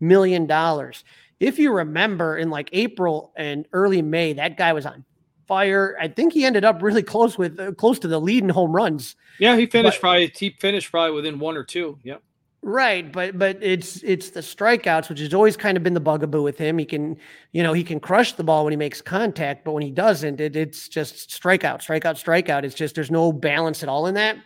million. 0.00 0.92
If 1.40 1.58
you 1.58 1.72
remember 1.72 2.38
in 2.38 2.48
like 2.48 2.70
April 2.72 3.34
and 3.36 3.68
early 3.74 4.00
May, 4.00 4.32
that 4.32 4.56
guy 4.56 4.72
was 4.72 4.86
on 4.86 5.04
fire. 5.46 5.96
I 6.00 6.08
think 6.08 6.32
he 6.32 6.44
ended 6.44 6.64
up 6.64 6.82
really 6.82 7.02
close 7.02 7.38
with 7.38 7.58
uh, 7.58 7.72
close 7.72 7.98
to 8.00 8.08
the 8.08 8.20
lead 8.20 8.42
in 8.42 8.48
home 8.48 8.72
runs. 8.72 9.16
Yeah, 9.38 9.56
he 9.56 9.66
finished 9.66 9.98
but, 9.98 10.08
probably 10.08 10.32
he 10.34 10.50
finished 10.60 10.90
probably 10.90 11.14
within 11.14 11.38
one 11.38 11.56
or 11.56 11.64
two. 11.64 11.98
Yep. 12.02 12.22
Right, 12.64 13.10
but 13.10 13.36
but 13.36 13.58
it's 13.60 14.02
it's 14.04 14.30
the 14.30 14.40
strikeouts, 14.40 15.08
which 15.08 15.18
has 15.18 15.34
always 15.34 15.56
kind 15.56 15.76
of 15.76 15.82
been 15.82 15.94
the 15.94 16.00
bugaboo 16.00 16.42
with 16.42 16.58
him. 16.58 16.78
He 16.78 16.84
can, 16.84 17.16
you 17.50 17.60
know, 17.60 17.72
he 17.72 17.82
can 17.82 17.98
crush 17.98 18.34
the 18.34 18.44
ball 18.44 18.64
when 18.64 18.72
he 18.72 18.76
makes 18.76 19.02
contact, 19.02 19.64
but 19.64 19.72
when 19.72 19.82
he 19.82 19.90
doesn't, 19.90 20.40
it, 20.40 20.54
it's 20.54 20.88
just 20.88 21.28
strikeout, 21.30 21.80
strikeout, 21.80 22.22
strikeout. 22.22 22.62
It's 22.62 22.76
just 22.76 22.94
there's 22.94 23.10
no 23.10 23.32
balance 23.32 23.82
at 23.82 23.88
all 23.88 24.06
in 24.06 24.14
that. 24.14 24.36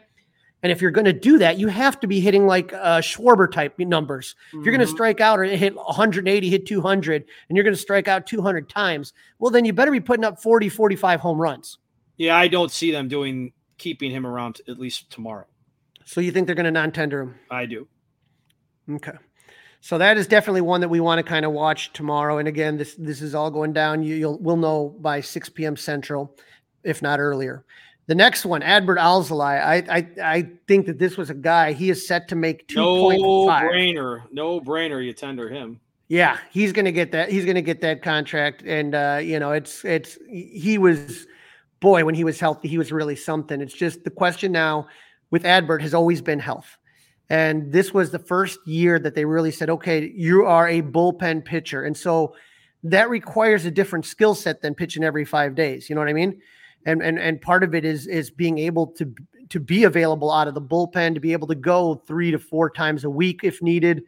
And 0.66 0.72
if 0.72 0.82
you're 0.82 0.90
going 0.90 1.04
to 1.04 1.12
do 1.12 1.38
that, 1.38 1.60
you 1.60 1.68
have 1.68 2.00
to 2.00 2.08
be 2.08 2.18
hitting 2.18 2.44
like 2.48 2.72
uh, 2.72 2.98
Schwarber 3.00 3.48
type 3.48 3.78
numbers. 3.78 4.34
Mm-hmm. 4.48 4.58
If 4.58 4.64
you're 4.64 4.76
going 4.76 4.84
to 4.84 4.92
strike 4.92 5.20
out 5.20 5.38
or 5.38 5.44
hit 5.44 5.76
180, 5.76 6.50
hit 6.50 6.66
200, 6.66 7.24
and 7.48 7.56
you're 7.56 7.62
going 7.62 7.72
to 7.72 7.80
strike 7.80 8.08
out 8.08 8.26
200 8.26 8.68
times, 8.68 9.12
well, 9.38 9.52
then 9.52 9.64
you 9.64 9.72
better 9.72 9.92
be 9.92 10.00
putting 10.00 10.24
up 10.24 10.42
40, 10.42 10.68
45 10.68 11.20
home 11.20 11.40
runs. 11.40 11.78
Yeah, 12.16 12.36
I 12.36 12.48
don't 12.48 12.72
see 12.72 12.90
them 12.90 13.06
doing 13.06 13.52
keeping 13.78 14.10
him 14.10 14.26
around 14.26 14.60
at 14.66 14.76
least 14.76 15.08
tomorrow. 15.08 15.46
So 16.04 16.20
you 16.20 16.32
think 16.32 16.46
they're 16.46 16.56
going 16.56 16.64
to 16.64 16.72
non-tender 16.72 17.20
him? 17.20 17.36
I 17.48 17.66
do. 17.66 17.86
Okay. 18.90 19.12
So 19.82 19.98
that 19.98 20.16
is 20.16 20.26
definitely 20.26 20.62
one 20.62 20.80
that 20.80 20.88
we 20.88 20.98
want 20.98 21.20
to 21.20 21.22
kind 21.22 21.46
of 21.46 21.52
watch 21.52 21.92
tomorrow. 21.92 22.38
And 22.38 22.48
again, 22.48 22.76
this 22.76 22.96
this 22.96 23.22
is 23.22 23.36
all 23.36 23.52
going 23.52 23.72
down. 23.72 24.02
You, 24.02 24.16
you'll 24.16 24.38
we'll 24.40 24.56
know 24.56 24.96
by 24.98 25.20
6 25.20 25.48
p.m. 25.50 25.76
Central, 25.76 26.36
if 26.82 27.02
not 27.02 27.20
earlier. 27.20 27.64
The 28.06 28.14
next 28.14 28.44
one, 28.44 28.62
Adbert 28.62 28.98
Alzolay. 28.98 29.60
I, 29.60 29.76
I 29.90 30.08
I 30.22 30.50
think 30.68 30.86
that 30.86 30.98
this 30.98 31.16
was 31.16 31.30
a 31.30 31.34
guy. 31.34 31.72
He 31.72 31.90
is 31.90 32.06
set 32.06 32.28
to 32.28 32.36
make 32.36 32.68
two 32.68 32.76
no 32.76 33.46
brainer, 33.46 34.22
no 34.30 34.60
brainer. 34.60 35.04
You 35.04 35.12
tender 35.12 35.48
him. 35.48 35.80
Yeah, 36.08 36.38
he's 36.52 36.72
going 36.72 36.84
to 36.84 36.92
get 36.92 37.10
that. 37.12 37.30
He's 37.30 37.44
going 37.44 37.56
to 37.56 37.62
get 37.62 37.80
that 37.80 38.02
contract, 38.02 38.62
and 38.62 38.94
uh, 38.94 39.18
you 39.20 39.40
know, 39.40 39.50
it's 39.50 39.84
it's 39.84 40.18
he 40.28 40.78
was, 40.78 41.26
boy, 41.80 42.04
when 42.04 42.14
he 42.14 42.22
was 42.22 42.38
healthy, 42.38 42.68
he 42.68 42.78
was 42.78 42.92
really 42.92 43.16
something. 43.16 43.60
It's 43.60 43.74
just 43.74 44.04
the 44.04 44.10
question 44.10 44.52
now 44.52 44.86
with 45.30 45.44
Adbert 45.44 45.82
has 45.82 45.94
always 45.94 46.22
been 46.22 46.38
health. 46.38 46.78
And 47.28 47.72
this 47.72 47.92
was 47.92 48.10
the 48.10 48.18
first 48.18 48.58
year 48.66 48.98
that 49.00 49.14
they 49.14 49.24
really 49.24 49.50
said, 49.50 49.68
okay, 49.68 50.12
you 50.14 50.44
are 50.44 50.68
a 50.68 50.82
bullpen 50.82 51.44
pitcher. 51.44 51.82
And 51.82 51.96
so 51.96 52.34
that 52.84 53.10
requires 53.10 53.64
a 53.64 53.70
different 53.70 54.06
skill 54.06 54.34
set 54.34 54.62
than 54.62 54.74
pitching 54.74 55.02
every 55.02 55.24
five 55.24 55.54
days. 55.56 55.88
You 55.88 55.96
know 55.96 56.00
what 56.00 56.08
I 56.08 56.12
mean? 56.12 56.40
And, 56.86 57.02
and 57.02 57.18
and 57.18 57.40
part 57.42 57.62
of 57.64 57.74
it 57.74 57.84
is 57.84 58.06
is 58.06 58.30
being 58.30 58.58
able 58.58 58.86
to 58.86 59.12
to 59.48 59.60
be 59.60 59.84
available 59.84 60.32
out 60.32 60.48
of 60.48 60.54
the 60.54 60.62
bullpen, 60.62 61.14
to 61.14 61.20
be 61.20 61.32
able 61.32 61.48
to 61.48 61.54
go 61.54 61.96
three 62.06 62.30
to 62.30 62.38
four 62.38 62.70
times 62.70 63.04
a 63.04 63.10
week 63.10 63.40
if 63.42 63.60
needed. 63.60 64.02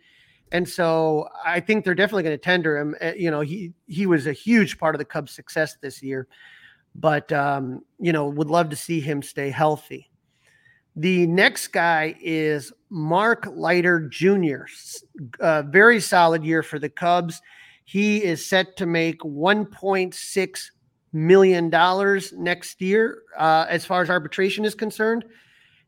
And 0.50 0.66
so 0.66 1.28
I 1.44 1.60
think 1.60 1.84
they're 1.84 1.94
definitely 1.94 2.22
going 2.22 2.38
to 2.38 2.42
tender 2.42 2.78
him. 2.78 2.94
Eh, 3.00 3.14
you 3.16 3.30
know, 3.30 3.40
he 3.40 3.72
he 3.86 4.06
was 4.06 4.26
a 4.26 4.32
huge 4.32 4.78
part 4.78 4.94
of 4.94 4.98
the 4.98 5.04
Cubs' 5.04 5.32
success 5.32 5.76
this 5.82 6.02
year, 6.02 6.26
but 6.94 7.30
um, 7.32 7.84
you 7.98 8.12
know, 8.12 8.28
would 8.28 8.48
love 8.48 8.70
to 8.70 8.76
see 8.76 9.00
him 9.00 9.22
stay 9.22 9.50
healthy. 9.50 10.10
The 10.96 11.26
next 11.26 11.68
guy 11.68 12.16
is 12.20 12.72
Mark 12.90 13.46
Leiter 13.52 14.08
Jr. 14.08 14.64
A 15.38 15.62
very 15.62 16.00
solid 16.00 16.44
year 16.44 16.62
for 16.62 16.78
the 16.78 16.88
Cubs. 16.88 17.40
He 17.84 18.22
is 18.22 18.44
set 18.44 18.76
to 18.78 18.86
make 18.86 19.20
1.6 19.20 20.70
million 21.12 21.70
dollars 21.70 22.32
next 22.32 22.80
year, 22.80 23.22
uh, 23.36 23.66
as 23.68 23.84
far 23.84 24.02
as 24.02 24.10
arbitration 24.10 24.64
is 24.64 24.74
concerned. 24.74 25.24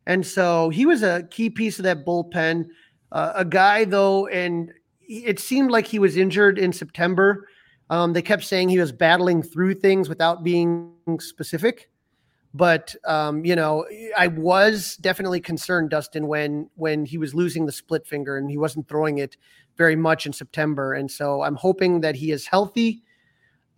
And 0.07 0.27
so 0.27 0.71
he 0.71 0.87
was 0.87 1.03
a 1.03 1.25
key 1.31 1.51
piece 1.51 1.79
of 1.79 1.85
that 1.85 2.07
bullpen. 2.07 2.67
Uh, 3.13 3.33
a 3.35 3.45
guy 3.45 3.85
though, 3.85 4.27
and 4.29 4.73
it 5.03 5.39
seemed 5.39 5.71
like 5.71 5.87
he 5.87 5.99
was 5.99 6.17
injured 6.17 6.59
in 6.59 6.73
September. 6.73 7.49
Um, 7.91 8.13
they 8.13 8.23
kept 8.23 8.45
saying 8.45 8.69
he 8.69 8.79
was 8.79 8.93
battling 8.93 9.43
through 9.43 9.75
things 9.75 10.09
without 10.09 10.45
being 10.45 10.93
specific. 11.19 11.91
But 12.55 12.95
um, 13.05 13.45
you 13.45 13.55
know, 13.55 13.87
I 14.17 14.29
was 14.29 14.97
definitely 14.97 15.41
concerned, 15.41 15.91
Dustin, 15.91 16.27
when 16.27 16.69
when 16.75 17.05
he 17.05 17.19
was 17.19 17.35
losing 17.35 17.67
the 17.67 17.73
split 17.73 18.07
finger 18.07 18.37
and 18.37 18.51
he 18.51 18.59
wasn't 18.59 18.89
throwing 18.89 19.19
it 19.19 19.37
very 19.77 19.97
much 19.97 20.27
in 20.27 20.33
September. 20.33 20.95
And 20.95 21.11
so 21.11 21.43
I'm 21.43 21.55
hoping 21.55 22.01
that 22.01 22.17
he 22.17 22.33
is 22.33 22.47
healthy. 22.47 23.03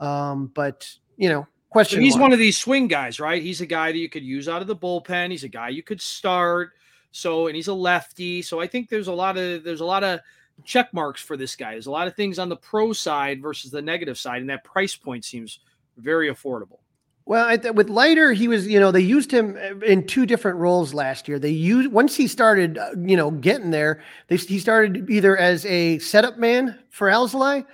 Um, 0.00 0.50
but 0.54 0.88
you 1.22 1.28
know, 1.28 1.46
question. 1.70 2.02
he's 2.02 2.18
one 2.18 2.32
of 2.32 2.40
these 2.40 2.58
swing 2.58 2.88
guys, 2.88 3.20
right? 3.20 3.40
He's 3.40 3.60
a 3.60 3.66
guy 3.66 3.92
that 3.92 3.98
you 3.98 4.08
could 4.08 4.24
use 4.24 4.48
out 4.48 4.60
of 4.60 4.66
the 4.66 4.74
bullpen. 4.74 5.30
He's 5.30 5.44
a 5.44 5.48
guy 5.48 5.68
you 5.68 5.84
could 5.84 6.00
start. 6.00 6.72
So, 7.12 7.46
and 7.46 7.54
he's 7.54 7.68
a 7.68 7.74
lefty. 7.74 8.42
So 8.42 8.58
I 8.58 8.66
think 8.66 8.88
there's 8.88 9.06
a 9.06 9.12
lot 9.12 9.38
of 9.38 9.62
there's 9.62 9.82
a 9.82 9.84
lot 9.84 10.02
of 10.02 10.18
check 10.64 10.92
marks 10.92 11.22
for 11.22 11.36
this 11.36 11.54
guy. 11.54 11.72
There's 11.72 11.86
a 11.86 11.92
lot 11.92 12.08
of 12.08 12.16
things 12.16 12.40
on 12.40 12.48
the 12.48 12.56
pro 12.56 12.92
side 12.92 13.40
versus 13.40 13.70
the 13.70 13.80
negative 13.80 14.18
side, 14.18 14.40
and 14.40 14.50
that 14.50 14.64
price 14.64 14.96
point 14.96 15.24
seems 15.24 15.60
very 15.96 16.28
affordable. 16.28 16.78
Well, 17.24 17.56
with 17.74 17.88
Leiter, 17.88 18.32
he 18.32 18.48
was, 18.48 18.66
you 18.66 18.80
know, 18.80 18.90
they 18.90 19.00
used 19.00 19.30
him 19.30 19.56
uh, 19.56 19.78
in 19.86 20.08
two 20.08 20.26
different 20.26 20.58
roles 20.58 20.92
last 20.92 21.28
year. 21.28 21.38
They 21.38 21.50
used 21.50 21.92
once 21.92 22.16
he 22.16 22.26
started, 22.26 22.78
uh, 22.78 22.90
you 22.98 23.16
know, 23.16 23.30
getting 23.30 23.70
there. 23.70 24.02
They, 24.26 24.36
he 24.36 24.58
started 24.58 25.08
either 25.08 25.36
as 25.36 25.64
a 25.66 26.00
setup 26.00 26.36
man 26.36 26.80
for 26.90 27.08
Alzolay, 27.08 27.64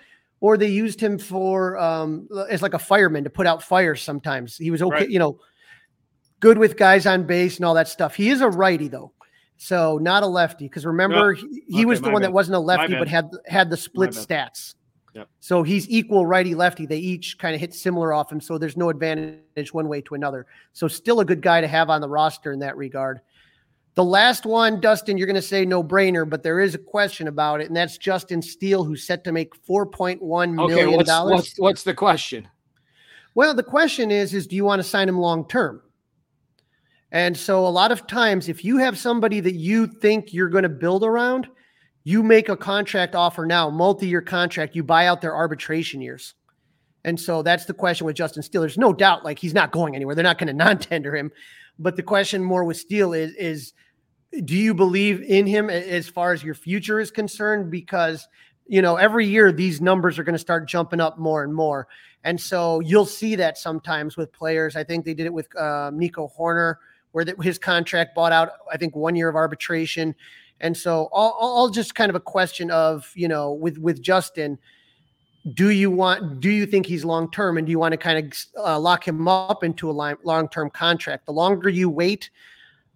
or 0.41 0.57
they 0.57 0.69
used 0.69 1.01
him 1.01 1.19
for 1.19 1.79
um, 1.79 2.29
as 2.49 2.63
like 2.63 2.75
a 2.75 2.79
fireman 2.79 3.25
to 3.25 3.31
put 3.31 3.47
out 3.47 3.63
fires. 3.63 4.03
Sometimes 4.03 4.57
he 4.57 4.71
was 4.71 4.83
okay, 4.83 4.95
right. 4.95 5.11
you 5.11 5.19
know, 5.19 5.39
good 6.41 6.59
with 6.59 6.77
guys 6.77 7.07
on 7.07 7.25
base 7.27 7.57
and 7.57 7.65
all 7.65 7.75
that 7.75 7.89
stuff. 7.89 8.15
He 8.15 8.31
is 8.31 8.41
a 8.41 8.49
righty 8.49 8.89
though, 8.89 9.13
so 9.57 9.99
not 9.99 10.23
a 10.23 10.27
lefty. 10.27 10.67
Because 10.67 10.87
remember, 10.87 11.35
he, 11.35 11.65
he 11.69 11.77
okay, 11.77 11.85
was 11.87 12.01
the 12.01 12.11
one 12.11 12.23
bad. 12.23 12.29
that 12.29 12.33
wasn't 12.33 12.57
a 12.57 12.61
lefty, 12.61 12.95
but 12.95 13.09
had 13.09 13.31
had 13.47 13.71
the 13.71 13.77
split 13.77 14.11
stats. 14.11 14.75
Yep. 15.15 15.29
So 15.41 15.63
he's 15.63 15.89
equal 15.89 16.27
righty 16.27 16.55
lefty. 16.55 16.87
They 16.87 16.99
each 16.99 17.39
kind 17.39 17.55
of 17.55 17.61
hit 17.61 17.75
similar 17.75 18.13
off 18.13 18.31
him. 18.31 18.41
So 18.41 18.59
there's 18.59 18.77
no 18.77 18.91
advantage 18.91 19.73
one 19.73 19.89
way 19.89 20.01
to 20.03 20.15
another. 20.15 20.47
So 20.73 20.87
still 20.87 21.21
a 21.21 21.25
good 21.25 21.43
guy 21.43 21.61
to 21.61 21.67
have 21.67 21.91
on 21.91 22.01
the 22.01 22.09
roster 22.09 22.53
in 22.53 22.61
that 22.61 22.77
regard. 22.77 23.21
The 23.99 24.05
last 24.05 24.47
one, 24.47 24.81
Dustin, 24.81 25.19
you're 25.19 25.27
going 25.27 25.35
to 25.35 25.43
say 25.43 25.65
no 25.65 25.83
brainer, 25.83 26.31
but 26.31 26.45
there 26.45 26.61
is 26.61 26.77
a 26.77 26.79
question 26.79 27.27
about 27.27 27.61
it, 27.61 27.67
and 27.67 27.77
that's 27.77 27.99
Justin 27.99 28.41
Steele, 28.41 28.85
who's 28.85 29.03
set 29.03 29.25
to 29.25 29.33
make 29.33 29.57
four 29.57 29.85
point 29.87 30.23
one 30.23 30.55
million 30.55 30.87
okay, 30.87 30.97
what's, 30.97 31.11
what's, 31.11 31.59
what's 31.59 31.83
the 31.83 31.95
question? 31.95 32.47
Well, 33.35 33.55
the 33.55 33.65
question 33.65 34.13
is, 34.13 34.35
is 34.35 34.47
do 34.47 34.55
you 34.55 34.65
want 34.65 34.79
to 34.79 34.85
sign 34.85 35.09
him 35.09 35.19
long 35.19 35.49
term? 35.49 35.83
And 37.11 37.37
so 37.37 37.67
a 37.67 37.69
lot 37.69 37.91
of 37.91 38.07
times, 38.07 38.49
if 38.49 38.65
you 38.65 38.77
have 38.77 38.97
somebody 38.97 39.41
that 39.41 39.57
you 39.57 39.89
think 39.89 40.33
you're 40.33 40.49
going 40.49 40.63
to 40.63 40.69
build 40.69 41.03
around, 41.03 41.49
you 42.05 42.23
make 42.23 42.49
a 42.49 42.57
contract 42.57 43.17
offer 43.17 43.47
now, 43.47 43.69
multi-year 43.69 44.23
contract, 44.23 44.77
you 44.77 44.85
buy 44.85 45.09
out 45.09 45.21
their 45.21 45.35
arbitration 45.35 46.01
years. 46.01 46.35
And 47.03 47.19
so 47.19 47.43
that's 47.43 47.65
the 47.65 47.75
question 47.75 48.05
with 48.07 48.15
Justin 48.15 48.45
Steele. 48.45 48.61
There's 48.61 48.79
no 48.79 48.93
doubt, 48.93 49.25
like 49.25 49.41
he's 49.41 49.55
not 49.55 49.73
going 49.73 49.97
anywhere. 49.97 50.15
They're 50.15 50.23
not 50.23 50.39
going 50.39 50.47
to 50.57 50.65
non-tender 50.65 51.17
him. 51.17 51.33
But 51.81 51.97
the 51.97 52.05
question 52.05 52.45
more 52.45 52.63
with 52.63 52.77
Steele 52.77 53.13
is, 53.13 53.35
is 53.35 53.73
do 54.45 54.57
you 54.57 54.75
believe 54.75 55.23
in 55.23 55.47
him 55.47 55.71
as 55.71 56.09
far 56.09 56.33
as 56.33 56.43
your 56.45 56.55
future 56.55 57.01
is 57.01 57.11
concerned? 57.11 57.71
Because 57.71 58.29
you 58.67 58.83
know 58.83 58.97
every 58.97 59.27
year 59.27 59.51
these 59.53 59.81
numbers 59.81 60.19
are 60.19 60.25
going 60.25 60.35
to 60.35 60.39
start 60.39 60.69
jumping 60.69 61.01
up 61.01 61.19
more 61.19 61.43
and 61.43 61.55
more, 61.55 61.89
and 62.25 62.41
so 62.41 62.81
you'll 62.81 63.07
see 63.07 63.35
that 63.37 63.57
sometimes 63.59 64.17
with 64.17 64.33
players. 64.33 64.77
I 64.77 64.85
think 64.85 65.05
they 65.05 65.15
did 65.15 65.27
it 65.27 65.33
with 65.33 65.55
um, 65.57 65.99
Nico 65.99 66.31
Hoerner, 66.39 66.77
where 67.13 67.25
the, 67.25 67.35
his 67.43 67.59
contract 67.59 68.15
bought 68.15 68.33
out. 68.33 68.51
I 68.71 68.77
think 68.77 68.95
one 68.95 69.17
year 69.17 69.29
of 69.29 69.37
arbitration, 69.37 70.15
and 70.61 70.77
so 70.77 71.09
all, 71.13 71.33
all 71.41 71.71
just 71.71 71.95
kind 71.95 72.11
of 72.11 72.17
a 72.17 72.21
question 72.21 72.71
of 72.71 73.11
you 73.15 73.29
know 73.29 73.53
with 73.53 73.79
with 73.79 74.03
Justin 74.03 74.59
do 75.55 75.71
you 75.71 75.91
want 75.91 76.41
do 76.41 76.51
you 76.51 76.67
think 76.67 76.85
he's 76.85 77.05
long 77.05 77.31
term 77.31 77.57
and 77.57 77.67
do 77.67 77.71
you 77.71 77.79
want 77.79 77.93
to 77.93 77.97
kind 77.97 78.19
of 78.19 78.63
uh, 78.63 78.79
lock 78.79 79.07
him 79.07 79.27
up 79.29 79.65
into 79.65 79.91
a 79.91 80.17
long 80.25 80.49
term 80.49 80.69
contract 80.69 81.27
the 81.27 81.33
longer 81.33 81.69
you 81.69 81.89
wait 81.89 82.29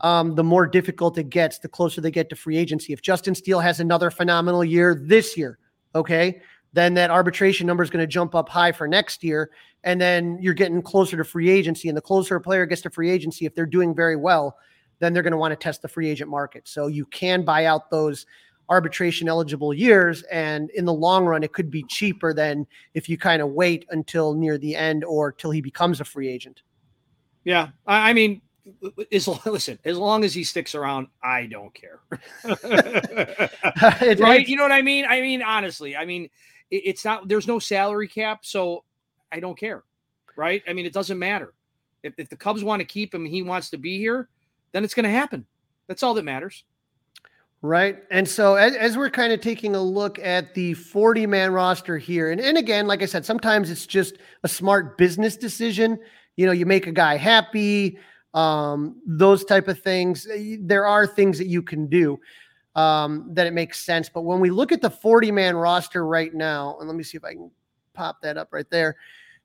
um, 0.02 0.35
the 0.35 0.44
more 0.44 0.66
difficult 0.66 1.16
it 1.18 1.30
gets 1.30 1.59
the 1.59 1.68
closer 1.68 2.00
they 2.00 2.11
get 2.11 2.28
to 2.28 2.37
free 2.37 2.56
agency 2.56 2.92
if 2.92 3.02
justin 3.02 3.35
steele 3.35 3.61
has 3.61 3.80
another 3.80 4.11
phenomenal 4.11 4.64
year 4.64 4.94
this 4.94 5.37
year 5.37 5.59
okay 5.94 6.40
then 6.75 6.94
that 6.94 7.11
arbitration 7.11 7.66
number 7.66 7.82
is 7.82 7.90
going 7.90 8.02
to 8.02 8.06
jump 8.06 8.35
up 8.35 8.49
high 8.49 8.73
for 8.73 8.88
next 8.88 9.23
year 9.23 9.50
and 9.85 10.00
then 10.00 10.38
you're 10.40 10.54
getting 10.54 10.80
closer 10.80 11.16
to 11.16 11.25
free 11.25 11.50
agency 11.50 11.88
and 11.88 11.97
the 11.97 12.02
closer 12.02 12.37
a 12.37 12.40
player 12.40 12.66
gets 12.66 12.82
to 12.82 12.90
free 12.90 13.11
agency 13.11 13.47
if 13.47 13.54
they're 13.54 13.66
doing 13.66 13.94
very 13.94 14.16
well 14.16 14.56
then 14.99 15.12
they're 15.12 15.23
going 15.23 15.32
to 15.32 15.38
want 15.38 15.52
to 15.52 15.56
test 15.56 15.82
the 15.82 15.88
free 15.88 16.09
agent 16.09 16.30
market 16.30 16.68
so 16.68 16.87
you 16.87 17.04
can 17.06 17.44
buy 17.44 17.66
out 17.66 17.90
those 17.90 18.26
arbitration 18.73 19.28
eligible 19.28 19.75
years. 19.75 20.23
And 20.25 20.71
in 20.71 20.85
the 20.85 20.92
long 20.92 21.26
run, 21.26 21.42
it 21.42 21.52
could 21.52 21.71
be 21.71 21.85
cheaper 21.85 22.32
than 22.32 22.66
if 22.94 23.09
you 23.09 23.18
kind 23.18 23.42
of 23.42 23.50
wait 23.50 23.85
until 23.90 24.35
near 24.35 24.59
the 24.59 24.75
end 24.75 25.04
or 25.04 25.30
till 25.30 25.50
he 25.50 25.61
becomes 25.61 26.00
a 26.00 26.04
free 26.04 26.28
agent. 26.28 26.62
Yeah. 27.44 27.68
I 27.87 28.12
mean, 28.12 28.40
is 29.11 29.28
listen, 29.47 29.78
as 29.85 29.99
long 29.99 30.25
as 30.25 30.35
he 30.35 30.45
sticks 30.45 30.75
around, 30.75 31.09
I 31.23 31.47
don't 31.47 31.75
care. 31.75 32.00
right? 34.19 34.47
You 34.47 34.57
know 34.57 34.62
what 34.62 34.73
I 34.73 34.83
mean? 34.83 35.04
I 35.09 35.21
mean, 35.21 35.42
honestly, 35.42 35.97
I 35.97 36.04
mean, 36.04 36.28
it, 36.71 36.83
it's 36.85 37.04
not, 37.04 37.28
there's 37.28 37.49
no 37.49 37.59
salary 37.59 38.09
cap. 38.09 38.40
So 38.42 38.85
I 39.31 39.40
don't 39.40 39.59
care. 39.59 39.83
Right. 40.37 40.62
I 40.69 40.73
mean, 40.73 40.87
it 40.87 40.92
doesn't 40.92 41.19
matter. 41.19 41.52
If, 42.02 42.14
if 42.19 42.28
the 42.28 42.37
Cubs 42.37 42.64
want 42.64 42.81
to 42.81 42.87
keep 42.87 43.14
him, 43.14 43.25
he 43.25 43.42
wants 43.42 43.71
to 43.71 43.78
be 43.78 43.99
here, 43.99 44.28
then 44.73 44.85
it's 44.85 44.95
going 44.95 45.04
to 45.04 45.11
happen. 45.11 45.47
That's 45.88 46.02
all 46.02 46.14
that 46.14 46.25
matters. 46.25 46.64
Right. 47.61 47.99
And 48.11 48.28
so 48.28 48.57
as, 48.57 48.75
as 48.75 48.97
we're 48.97 49.11
kind 49.11 49.33
of 49.33 49.40
taking 49.40 49.76
a 49.76 49.81
look 49.81 50.19
at 50.19 50.54
the 50.54 50.75
40 50.75 51.26
man 51.26 51.52
roster 51.52 51.97
here, 51.97 52.31
and, 52.33 52.40
and 52.40 52.59
again, 52.59 52.88
like 52.88 53.02
I 53.02 53.07
said, 53.07 53.25
sometimes 53.25 53.71
it's 53.71 53.87
just 53.87 54.19
a 54.42 54.49
smart 54.49 54.99
business 54.99 55.37
decision. 55.37 55.99
You 56.37 56.47
know, 56.47 56.52
you 56.52 56.66
make 56.66 56.88
a 56.88 56.92
guy 56.92 57.16
happy, 57.16 57.99
um, 58.34 59.00
those 59.06 59.44
type 59.44 59.68
of 59.68 59.80
things. 59.80 60.26
Eh, 60.32 60.56
there 60.60 60.86
are 60.86 61.06
things 61.06 61.38
that 61.38 61.46
you 61.46 61.62
can 61.62 61.86
do 61.86 62.18
um, 62.74 63.28
that 63.32 63.46
it 63.46 63.52
makes 63.52 63.84
sense. 63.84 64.08
But 64.08 64.22
when 64.22 64.40
we 64.40 64.50
look 64.50 64.72
at 64.72 64.80
the 64.80 64.90
40 64.90 65.30
man 65.30 65.56
roster 65.56 66.06
right 66.06 66.32
now, 66.32 66.76
and 66.78 66.88
let 66.88 66.96
me 66.96 67.02
see 67.02 67.16
if 67.16 67.24
I 67.24 67.32
can 67.32 67.50
pop 67.92 68.20
that 68.22 68.36
up 68.36 68.48
right 68.52 68.68
there. 68.70 68.96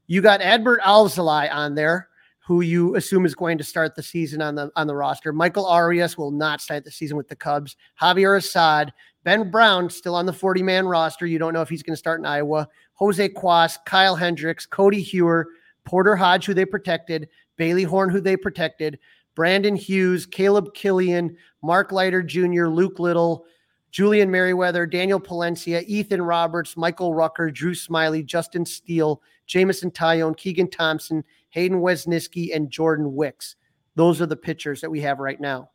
You 0.08 0.22
got 0.22 0.42
Adbert 0.42 0.80
Alzolay 0.82 1.52
on 1.54 1.76
there 1.76 2.10
who 2.48 2.62
you 2.62 2.96
assume 2.96 3.26
is 3.26 3.36
going 3.36 3.58
to 3.58 3.64
start 3.64 3.94
the 3.94 4.02
season 4.02 4.42
on 4.42 4.56
the 4.56 4.72
on 4.78 4.88
the 4.88 4.96
roster. 4.96 5.34
Michael 5.34 5.66
Arias 5.66 6.18
will 6.18 6.32
not 6.32 6.62
start 6.62 6.86
the 6.86 6.92
season 6.92 7.18
with 7.18 7.28
the 7.28 7.36
Cubs. 7.36 7.76
Javier 8.02 8.38
Assad, 8.38 8.94
Ben 9.26 9.52
Brown 9.52 9.90
still 9.90 10.16
on 10.16 10.26
the 10.26 10.32
40 10.32 10.64
man 10.64 10.88
roster. 10.88 11.26
You 11.26 11.40
don't 11.40 11.54
know 11.54 11.62
if 11.62 11.68
he's 11.68 11.84
going 11.84 11.94
to 11.94 11.98
start 11.98 12.22
in 12.22 12.26
Iowa. 12.26 12.70
Jose 12.94 13.30
Cuas, 13.30 13.78
Kyle 13.86 14.16
Hendricks, 14.16 14.66
Codi 14.66 15.06
Heuer, 15.06 15.44
Porter 15.84 16.16
Hodge, 16.16 16.46
who 16.46 16.54
they 16.54 16.66
protected, 16.66 17.28
Bailey 17.58 17.84
Horn, 17.84 18.10
who 18.10 18.22
they 18.22 18.38
protected, 18.38 19.00
Brandon 19.36 19.76
Hughes, 19.76 20.26
Caleb 20.26 20.74
Kilian, 20.74 21.36
Mark 21.62 21.92
Leiter 21.92 22.24
Jr., 22.24 22.68
Luke 22.68 23.00
Little, 23.00 23.46
Julian 23.92 24.32
Merryweather, 24.32 24.86
Daniel 24.86 25.20
Palencia, 25.20 25.84
Ethan 25.86 26.22
Roberts, 26.22 26.76
Michael 26.76 27.14
Rucker, 27.14 27.52
Drew 27.52 27.74
Smyly, 27.74 28.26
Justin 28.26 28.66
Steele, 28.66 29.22
Jameson 29.46 29.92
Taillon, 29.92 30.36
Keegan 30.36 30.70
Thompson, 30.70 31.24
Hayden 31.50 31.80
Wesneski, 31.80 32.56
and 32.56 32.70
Jordan 32.70 33.16
Wicks. 33.16 33.56
Those 33.96 34.22
are 34.22 34.26
the 34.26 34.36
pitchers 34.36 34.82
that 34.82 34.92
we 34.92 35.02
have 35.02 35.20
right 35.20 35.40
now. 35.40 35.70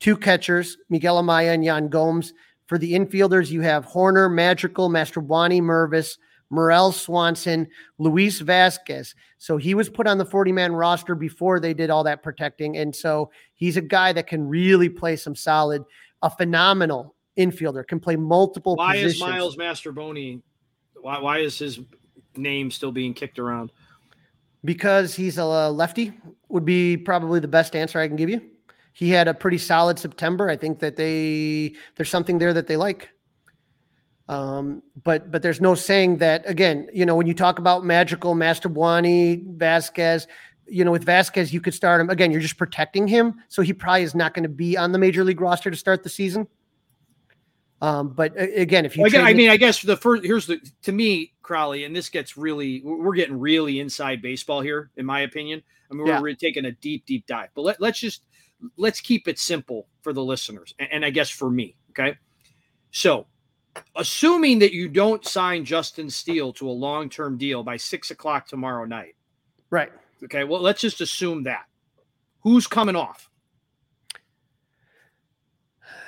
Two 0.00 0.16
catchers, 0.16 0.76
Miguel 0.90 1.22
Amaya 1.22 1.54
and 1.54 1.64
Yan 1.64 1.88
Gomes. 1.88 2.34
For 2.66 2.78
the 2.78 2.92
infielders, 2.92 3.50
you 3.50 3.60
have 3.60 3.86
Hoerner, 3.86 4.32
Madrigal, 4.32 4.90
Mastrobuoni, 4.90 5.60
Mervis, 5.60 6.18
Morel 6.50 6.92
Swanson, 6.92 7.68
Luis 7.98 8.40
Vazquez. 8.40 9.14
So 9.38 9.56
he 9.56 9.74
was 9.74 9.88
put 9.88 10.06
on 10.06 10.18
the 10.18 10.24
40 10.24 10.52
man 10.52 10.72
roster 10.72 11.14
before 11.14 11.60
they 11.60 11.74
did 11.74 11.90
all 11.90 12.04
that 12.04 12.22
protecting. 12.22 12.76
And 12.76 12.94
so 12.94 13.30
he's 13.54 13.76
a 13.76 13.82
guy 13.82 14.12
that 14.12 14.26
can 14.26 14.46
really 14.46 14.88
play 14.88 15.16
some 15.16 15.34
solid, 15.34 15.84
a 16.22 16.30
phenomenal 16.30 17.14
infielder, 17.38 17.86
can 17.86 18.00
play 18.00 18.16
multiple 18.16 18.76
why 18.76 18.96
positions. 18.96 19.14
is 19.14 19.20
Miles 19.20 19.56
Mastrobuoni, 19.56 20.40
why, 21.00 21.18
why 21.18 21.38
is 21.38 21.58
his 21.58 21.80
name 22.36 22.70
still 22.70 22.92
being 22.92 23.14
kicked 23.14 23.38
around? 23.38 23.70
because 24.64 25.14
he's 25.14 25.38
a 25.38 25.44
lefty 25.44 26.12
would 26.48 26.64
be 26.64 26.96
probably 26.96 27.40
the 27.40 27.48
best 27.48 27.76
answer 27.76 27.98
I 27.98 28.08
can 28.08 28.16
give 28.16 28.30
you. 28.30 28.40
He 28.92 29.10
had 29.10 29.28
a 29.28 29.34
pretty 29.34 29.58
solid 29.58 29.98
September. 29.98 30.48
I 30.48 30.56
think 30.56 30.78
that 30.78 30.96
they 30.96 31.74
there's 31.96 32.08
something 32.08 32.38
there 32.38 32.52
that 32.54 32.66
they 32.66 32.76
like. 32.76 33.10
Um, 34.28 34.82
but 35.02 35.30
but 35.30 35.42
there's 35.42 35.60
no 35.60 35.74
saying 35.74 36.18
that 36.18 36.48
again. 36.48 36.88
You 36.92 37.04
know 37.04 37.14
when 37.14 37.26
you 37.26 37.34
talk 37.34 37.58
about 37.58 37.84
Madrigal, 37.84 38.34
Mastrobuoni, 38.34 39.56
Vazquez. 39.56 40.26
You 40.66 40.82
know 40.84 40.92
with 40.92 41.04
Vazquez 41.04 41.52
you 41.52 41.60
could 41.60 41.74
start 41.74 42.00
him 42.00 42.08
again. 42.08 42.30
You're 42.30 42.40
just 42.40 42.56
protecting 42.56 43.06
him, 43.06 43.34
so 43.48 43.60
he 43.60 43.74
probably 43.74 44.02
is 44.02 44.14
not 44.14 44.32
going 44.32 44.44
to 44.44 44.48
be 44.48 44.78
on 44.78 44.92
the 44.92 44.98
major 44.98 45.24
league 45.24 45.40
roster 45.40 45.70
to 45.70 45.76
start 45.76 46.02
the 46.02 46.08
season. 46.08 46.46
Um, 47.84 48.10
but 48.10 48.32
again, 48.40 48.86
if 48.86 48.96
you, 48.96 49.04
again, 49.04 49.26
I 49.26 49.34
mean, 49.34 49.50
I 49.50 49.58
guess 49.58 49.82
the 49.82 49.96
first 49.96 50.24
here's 50.24 50.46
the 50.46 50.58
to 50.82 50.92
me, 50.92 51.34
Crawly, 51.42 51.84
and 51.84 51.94
this 51.94 52.08
gets 52.08 52.34
really, 52.34 52.80
we're 52.82 53.14
getting 53.14 53.38
really 53.38 53.78
inside 53.78 54.22
baseball 54.22 54.62
here, 54.62 54.90
in 54.96 55.04
my 55.04 55.20
opinion. 55.20 55.62
I 55.90 55.94
mean, 55.94 56.04
we're, 56.04 56.08
yeah. 56.08 56.20
we're 56.20 56.34
taking 56.34 56.64
a 56.64 56.72
deep, 56.72 57.04
deep 57.04 57.26
dive, 57.26 57.50
but 57.54 57.60
let, 57.60 57.80
let's 57.82 57.98
just 57.98 58.24
let's 58.78 59.02
keep 59.02 59.28
it 59.28 59.38
simple 59.38 59.86
for 60.00 60.14
the 60.14 60.24
listeners, 60.24 60.74
and, 60.78 60.88
and 60.92 61.04
I 61.04 61.10
guess 61.10 61.28
for 61.28 61.50
me, 61.50 61.76
okay. 61.90 62.16
So, 62.90 63.26
assuming 63.96 64.58
that 64.60 64.72
you 64.72 64.88
don't 64.88 65.24
sign 65.24 65.64
Justin 65.64 66.10
Steele 66.10 66.52
to 66.54 66.68
a 66.68 66.70
long 66.70 67.08
term 67.08 67.36
deal 67.36 67.62
by 67.62 67.76
six 67.76 68.10
o'clock 68.10 68.46
tomorrow 68.46 68.84
night, 68.84 69.16
right? 69.70 69.92
Okay, 70.24 70.44
well, 70.44 70.60
let's 70.60 70.80
just 70.80 71.00
assume 71.00 71.42
that. 71.44 71.66
Who's 72.40 72.66
coming 72.66 72.96
off? 72.96 73.30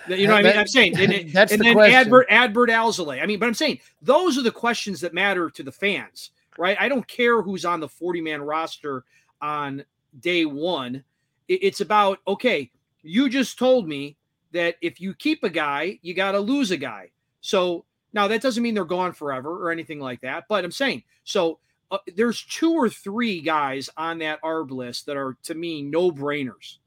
You 0.09 0.29
know 0.29 0.35
what 0.35 0.47
I 0.47 0.51
mean? 0.51 0.59
I'm 0.59 0.67
saying, 0.67 0.97
and, 0.99 1.31
that's 1.33 1.53
and 1.53 1.61
the 1.61 1.65
then 1.65 1.75
question. 1.75 1.95
Adbert, 1.95 2.29
Adbert 2.31 2.69
Alzolay. 2.69 3.23
I 3.23 3.27
mean, 3.27 3.39
but 3.39 3.47
I'm 3.47 3.55
saying 3.55 3.81
those 4.03 4.39
are 4.39 4.43
the 4.43 4.51
questions 4.51 5.01
that 5.01 5.15
matter 5.15 5.51
to 5.51 5.63
the 5.63 5.73
fans, 5.73 6.31
right? 6.59 6.77
I 6.79 6.89
don't 6.89 7.07
care 7.09 7.43
who's 7.43 7.65
on 7.65 7.81
the 7.81 7.89
40 7.89 8.21
man 8.21 8.43
roster 8.43 9.05
on 9.41 9.85
day 10.21 10.45
one. 10.45 11.03
It's 11.49 11.81
about 11.81 12.19
okay. 12.27 12.71
You 13.03 13.29
just 13.29 13.59
told 13.59 13.87
me 13.87 14.17
that 14.53 14.77
if 14.81 15.01
you 15.01 15.15
keep 15.15 15.45
a 15.45 15.51
guy, 15.51 15.99
you 16.03 16.15
got 16.15 16.33
to 16.33 16.41
lose 16.41 16.71
a 16.71 16.77
guy. 16.77 17.11
So 17.47 17.85
now 18.13 18.27
that 18.27 18.43
doesn't 18.43 18.63
mean 18.63 18.75
they're 18.75 18.85
gone 18.85 19.13
forever 19.13 19.65
or 19.65 19.71
anything 19.71 20.01
like 20.01 20.21
that. 20.23 20.45
But 20.49 20.65
I'm 20.65 20.73
saying 20.73 21.05
so. 21.25 21.61
Uh, 21.89 21.99
there's 22.17 22.43
two 22.43 22.73
or 22.73 22.91
three 22.91 23.41
guys 23.41 23.89
on 23.97 24.19
that 24.19 24.43
ARB 24.43 24.73
list 24.73 25.07
that 25.07 25.17
are 25.17 25.37
to 25.45 25.55
me 25.55 25.83
no 25.83 26.11
brainers, 26.11 26.79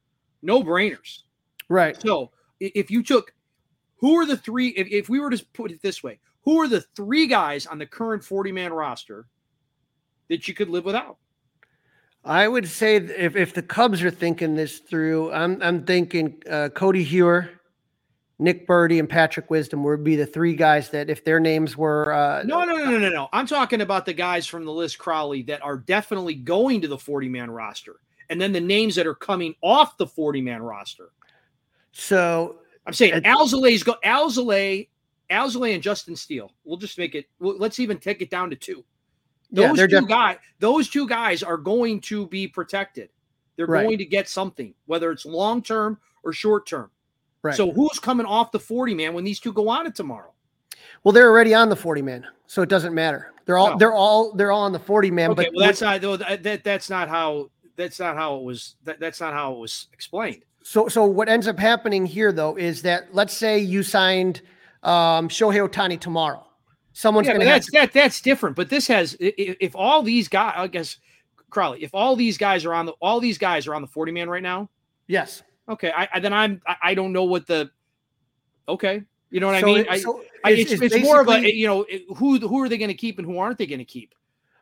no 0.41 0.61
brainers. 0.61 1.19
Right. 1.69 1.97
So 2.01 2.31
if 2.59 2.91
you 2.91 3.01
took 3.01 3.33
who 3.95 4.17
are 4.17 4.25
the 4.25 4.35
three, 4.35 4.69
if, 4.69 4.89
if 4.89 5.07
we 5.07 5.21
were 5.21 5.29
to 5.29 5.45
put 5.53 5.71
it 5.71 5.81
this 5.81 6.03
way, 6.03 6.19
who 6.43 6.59
are 6.59 6.67
the 6.67 6.81
three 6.97 7.27
guys 7.27 7.65
on 7.65 7.77
the 7.77 7.85
current 7.85 8.21
40 8.21 8.51
man 8.51 8.73
roster 8.73 9.25
that 10.27 10.49
you 10.49 10.53
could 10.53 10.67
live 10.67 10.83
without? 10.83 11.15
I 12.25 12.49
would 12.49 12.67
say 12.67 12.97
if, 12.97 13.37
if 13.37 13.53
the 13.53 13.61
Cubs 13.61 14.03
are 14.03 14.11
thinking 14.11 14.55
this 14.55 14.79
through, 14.79 15.31
I'm, 15.31 15.61
I'm 15.61 15.85
thinking 15.85 16.43
uh, 16.49 16.67
Codi 16.73 17.05
Heuer, 17.05 17.49
Nick 18.41 18.65
Burdi 18.65 18.99
and 18.99 19.09
Patrick 19.09 19.49
Wisdom 19.49 19.83
would 19.83 20.03
be 20.03 20.15
the 20.15 20.25
three 20.25 20.55
guys 20.55 20.89
that 20.89 21.09
if 21.09 21.25
their 21.25 21.41
names 21.41 21.75
were. 21.75 22.13
Uh, 22.13 22.43
no, 22.43 22.63
no, 22.63 22.77
no, 22.77 22.85
no, 22.85 22.97
no, 22.97 23.09
no. 23.09 23.29
I'm 23.33 23.45
talking 23.45 23.81
about 23.81 24.05
the 24.05 24.13
guys 24.13 24.47
from 24.47 24.63
the 24.63 24.71
list, 24.71 24.97
Crawly, 24.97 25.43
that 25.43 25.61
are 25.61 25.77
definitely 25.77 26.35
going 26.35 26.79
to 26.81 26.87
the 26.87 26.97
40 26.97 27.27
man 27.27 27.51
roster. 27.51 27.97
And 28.29 28.39
then 28.39 28.53
the 28.53 28.61
names 28.61 28.95
that 28.95 29.05
are 29.05 29.15
coming 29.15 29.55
off 29.61 29.97
the 29.97 30.07
40 30.07 30.41
man 30.41 30.61
roster. 30.61 31.09
So 31.91 32.59
I'm 32.87 32.93
saying 32.93 33.13
uh, 33.13 33.19
Alzolay's 33.21 33.83
go 33.83 33.95
Alzolay, 34.05 34.87
Alzolay 35.29 35.73
and 35.73 35.83
Justin 35.83 36.15
Steele. 36.15 36.51
We'll 36.63 36.77
just 36.77 36.97
make 36.97 37.15
it. 37.15 37.25
Well, 37.39 37.57
let's 37.57 37.79
even 37.79 37.97
take 37.97 38.21
it 38.21 38.29
down 38.29 38.49
to 38.51 38.55
two. 38.55 38.85
Those 39.51 39.77
yeah, 39.77 39.87
two 39.87 39.99
def- 40.01 40.07
guys, 40.07 40.37
those 40.59 40.89
two 40.89 41.07
guys 41.07 41.43
are 41.43 41.57
going 41.57 41.99
to 42.01 42.27
be 42.27 42.47
protected. 42.47 43.09
They're 43.57 43.65
right. 43.65 43.83
going 43.83 43.97
to 43.97 44.05
get 44.05 44.29
something, 44.29 44.73
whether 44.85 45.11
it's 45.11 45.25
long 45.25 45.61
term 45.61 45.99
or 46.23 46.31
short 46.31 46.67
term. 46.67 46.89
Right. 47.41 47.55
So 47.55 47.71
who's 47.71 47.99
coming 47.99 48.25
off 48.25 48.51
the 48.51 48.59
40 48.59 48.93
man 48.95 49.13
when 49.13 49.23
these 49.23 49.39
two 49.39 49.53
go 49.53 49.69
on 49.69 49.87
it 49.87 49.95
tomorrow? 49.95 50.33
Well, 51.03 51.13
they're 51.13 51.29
already 51.29 51.53
on 51.53 51.69
the 51.69 51.75
40 51.75 52.01
man, 52.01 52.25
so 52.47 52.61
it 52.61 52.69
doesn't 52.69 52.93
matter. 52.93 53.31
They're 53.45 53.57
all 53.57 53.73
Oh. 53.73 53.77
they're 53.77 53.93
all 53.93 54.33
they're 54.33 54.51
all 54.51 54.63
on 54.63 54.71
the 54.73 54.79
40 54.79 55.11
man. 55.11 55.31
Okay, 55.31 55.45
but 55.45 55.53
well, 55.55 55.65
that's 55.65 55.81
not 55.81 56.01
though, 56.01 56.17
that, 56.17 56.43
that 56.43 56.63
that's 56.63 56.89
not 56.89 57.07
how 57.07 57.49
that's 57.77 57.99
not 57.99 58.15
how 58.15 58.35
it 58.37 58.43
was 58.43 58.75
that, 58.83 58.99
that's 58.99 59.21
not 59.21 59.33
how 59.33 59.53
it 59.53 59.59
was 59.59 59.87
explained. 59.93 60.43
So, 60.61 60.87
so 60.89 61.05
what 61.05 61.29
ends 61.29 61.47
up 61.47 61.57
happening 61.57 62.05
here, 62.05 62.31
though, 62.33 62.57
is 62.57 62.81
that 62.81 63.13
let's 63.15 63.33
say 63.33 63.57
you 63.57 63.81
signed 63.81 64.41
um, 64.83 65.29
Shohei 65.29 65.67
Ohtani 65.67 65.99
tomorrow. 65.99 66.45
Someone's 66.93 67.27
Yeah, 67.27 67.33
gonna 67.33 67.45
that's 67.45 67.71
that 67.71 67.93
that's 67.93 68.19
different. 68.21 68.55
But 68.57 68.69
this 68.69 68.85
has 68.87 69.15
i- 69.21 69.33
i- 69.39 69.55
if 69.61 69.75
all 69.75 70.03
these 70.03 70.27
guys, 70.27 70.53
I 70.57 70.67
guess 70.67 70.97
Crawly, 71.49 71.81
if 71.81 71.91
all 71.95 72.15
these 72.17 72.37
guys 72.37 72.65
are 72.65 72.73
on 72.73 72.85
the 72.85 72.91
all 73.01 73.19
these 73.21 73.37
guys 73.37 73.65
are 73.67 73.73
on 73.73 73.81
the 73.81 73.87
40 73.87 74.11
man 74.11 74.29
right 74.29 74.43
now, 74.43 74.69
yes. 75.07 75.41
Okay, 75.69 75.91
I, 75.95 76.09
I 76.13 76.19
then 76.19 76.33
I'm 76.33 76.61
I, 76.67 76.75
I 76.81 76.93
don't 76.95 77.13
know 77.13 77.23
what 77.25 77.45
the 77.47 77.69
okay, 78.67 79.03
you 79.29 79.39
know 79.39 79.47
what 79.47 79.61
So 79.61 79.67
I 79.67 79.73
mean? 79.73 79.85
it- 79.89 80.01
so 80.01 80.23
I, 80.43 80.51
it's- 80.51 80.71
it's, 80.71 80.93
it's 80.95 81.03
more 81.05 81.21
of 81.21 81.27
a 81.29 81.53
you 81.55 81.67
know 81.67 81.85
who 82.15 82.39
who 82.39 82.61
are 82.63 82.69
they 82.69 82.77
going 82.77 82.89
to 82.89 82.93
keep 82.95 83.19
and 83.19 83.27
who 83.27 83.37
aren't 83.37 83.57
they 83.57 83.65
going 83.67 83.79
to 83.79 83.85
keep, 83.85 84.15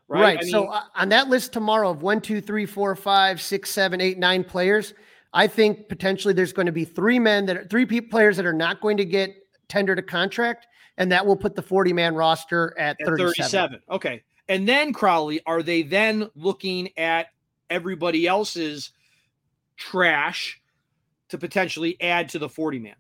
right? 0.07 0.21
right. 0.21 0.37
I 0.39 0.41
mean, 0.41 0.51
so 0.51 0.73
on 0.95 1.09
that 1.09 1.29
list 1.29 1.53
tomorrow 1.53 1.89
of 1.89 2.01
one, 2.01 2.19
two, 2.19 2.41
three, 2.41 2.65
four, 2.65 2.95
five, 2.95 3.41
six, 3.41 3.69
seven, 3.69 4.01
eight, 4.01 4.17
nine 4.17 4.43
players, 4.43 4.93
I 5.33 5.47
think 5.47 5.87
potentially 5.87 6.33
there's 6.33 6.53
going 6.53 6.65
to 6.65 6.71
be 6.71 6.83
three 6.83 7.19
men 7.19 7.45
that 7.45 7.57
are 7.57 7.65
three 7.65 7.85
players 7.85 8.37
that 8.37 8.45
are 8.45 8.53
not 8.53 8.81
going 8.81 8.97
to 8.97 9.05
get 9.05 9.35
tendered 9.69 9.99
a 9.99 10.01
contract, 10.03 10.67
and 10.97 11.11
that 11.11 11.25
will 11.25 11.35
put 11.37 11.55
the 11.55 11.61
40 11.61 11.93
man 11.93 12.15
roster 12.15 12.73
at, 12.79 12.99
at 12.99 13.05
37. 13.05 13.33
37. 13.35 13.79
Okay. 13.91 14.23
And 14.49 14.67
then 14.67 14.93
Crawly, 14.93 15.41
are 15.45 15.61
they 15.61 15.83
then 15.83 16.29
looking 16.35 16.89
at 16.97 17.27
everybody 17.69 18.25
else's 18.25 18.91
trash 19.75 20.59
to 21.29 21.37
potentially 21.37 21.97
add 22.01 22.29
to 22.29 22.39
the 22.39 22.49
40 22.49 22.79
man? 22.79 22.95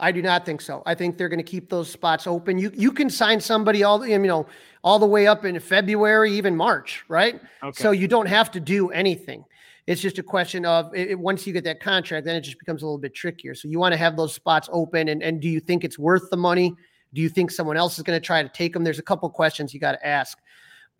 I 0.00 0.12
do 0.12 0.22
not 0.22 0.46
think 0.46 0.62
so. 0.62 0.82
I 0.86 0.94
think 0.94 1.18
they're 1.18 1.28
going 1.28 1.44
to 1.44 1.50
keep 1.50 1.68
those 1.68 1.90
spots 1.90 2.26
open. 2.26 2.58
You 2.58 2.72
you 2.74 2.90
can 2.90 3.10
sign 3.10 3.38
somebody 3.38 3.84
all 3.84 4.04
you 4.06 4.18
know 4.18 4.46
all 4.82 4.98
the 4.98 5.06
way 5.06 5.26
up 5.26 5.44
in 5.44 5.60
February, 5.60 6.32
even 6.32 6.56
March, 6.56 7.04
right? 7.08 7.40
Okay. 7.62 7.82
So 7.82 7.90
you 7.90 8.08
don't 8.08 8.26
have 8.26 8.50
to 8.52 8.60
do 8.60 8.88
anything. 8.90 9.44
It's 9.86 10.00
just 10.00 10.18
a 10.18 10.22
question 10.22 10.64
of 10.64 10.94
it, 10.94 11.18
once 11.18 11.46
you 11.46 11.52
get 11.52 11.64
that 11.64 11.80
contract, 11.80 12.24
then 12.24 12.36
it 12.36 12.42
just 12.42 12.58
becomes 12.58 12.82
a 12.82 12.86
little 12.86 12.98
bit 12.98 13.14
trickier. 13.14 13.54
So 13.54 13.68
you 13.68 13.78
want 13.78 13.92
to 13.92 13.98
have 13.98 14.16
those 14.16 14.32
spots 14.32 14.68
open, 14.72 15.08
and 15.08 15.22
and 15.22 15.40
do 15.40 15.48
you 15.48 15.60
think 15.60 15.84
it's 15.84 15.98
worth 15.98 16.30
the 16.30 16.36
money? 16.36 16.74
Do 17.12 17.20
you 17.20 17.28
think 17.28 17.50
someone 17.50 17.76
else 17.76 17.98
is 17.98 18.04
going 18.04 18.18
to 18.18 18.24
try 18.24 18.42
to 18.42 18.48
take 18.48 18.72
them? 18.72 18.84
There's 18.84 18.98
a 18.98 19.02
couple 19.02 19.28
questions 19.28 19.74
you 19.74 19.80
got 19.80 19.92
to 19.92 20.06
ask. 20.06 20.38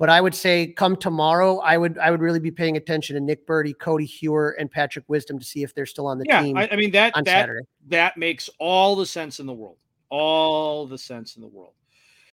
But 0.00 0.08
I 0.08 0.18
would 0.22 0.34
say 0.34 0.68
come 0.68 0.96
tomorrow, 0.96 1.58
I 1.58 1.76
would 1.76 1.98
I 1.98 2.10
would 2.10 2.22
really 2.22 2.40
be 2.40 2.50
paying 2.50 2.78
attention 2.78 3.16
to 3.16 3.20
Nick 3.20 3.46
Burdi, 3.46 3.74
Codi 3.74 4.08
Heuer, 4.08 4.54
and 4.58 4.70
Patrick 4.70 5.04
Wisdom 5.08 5.38
to 5.38 5.44
see 5.44 5.62
if 5.62 5.74
they're 5.74 5.84
still 5.84 6.06
on 6.06 6.16
the 6.16 6.24
yeah, 6.26 6.40
team 6.40 6.56
I, 6.56 6.70
I 6.72 6.76
mean 6.76 6.90
that 6.92 7.14
on 7.14 7.24
that 7.24 7.42
Saturday. 7.42 7.66
that 7.88 8.16
makes 8.16 8.48
all 8.58 8.96
the 8.96 9.04
sense 9.04 9.40
in 9.40 9.46
the 9.46 9.52
world. 9.52 9.76
All 10.08 10.86
the 10.86 10.96
sense 10.96 11.36
in 11.36 11.42
the 11.42 11.48
world. 11.48 11.74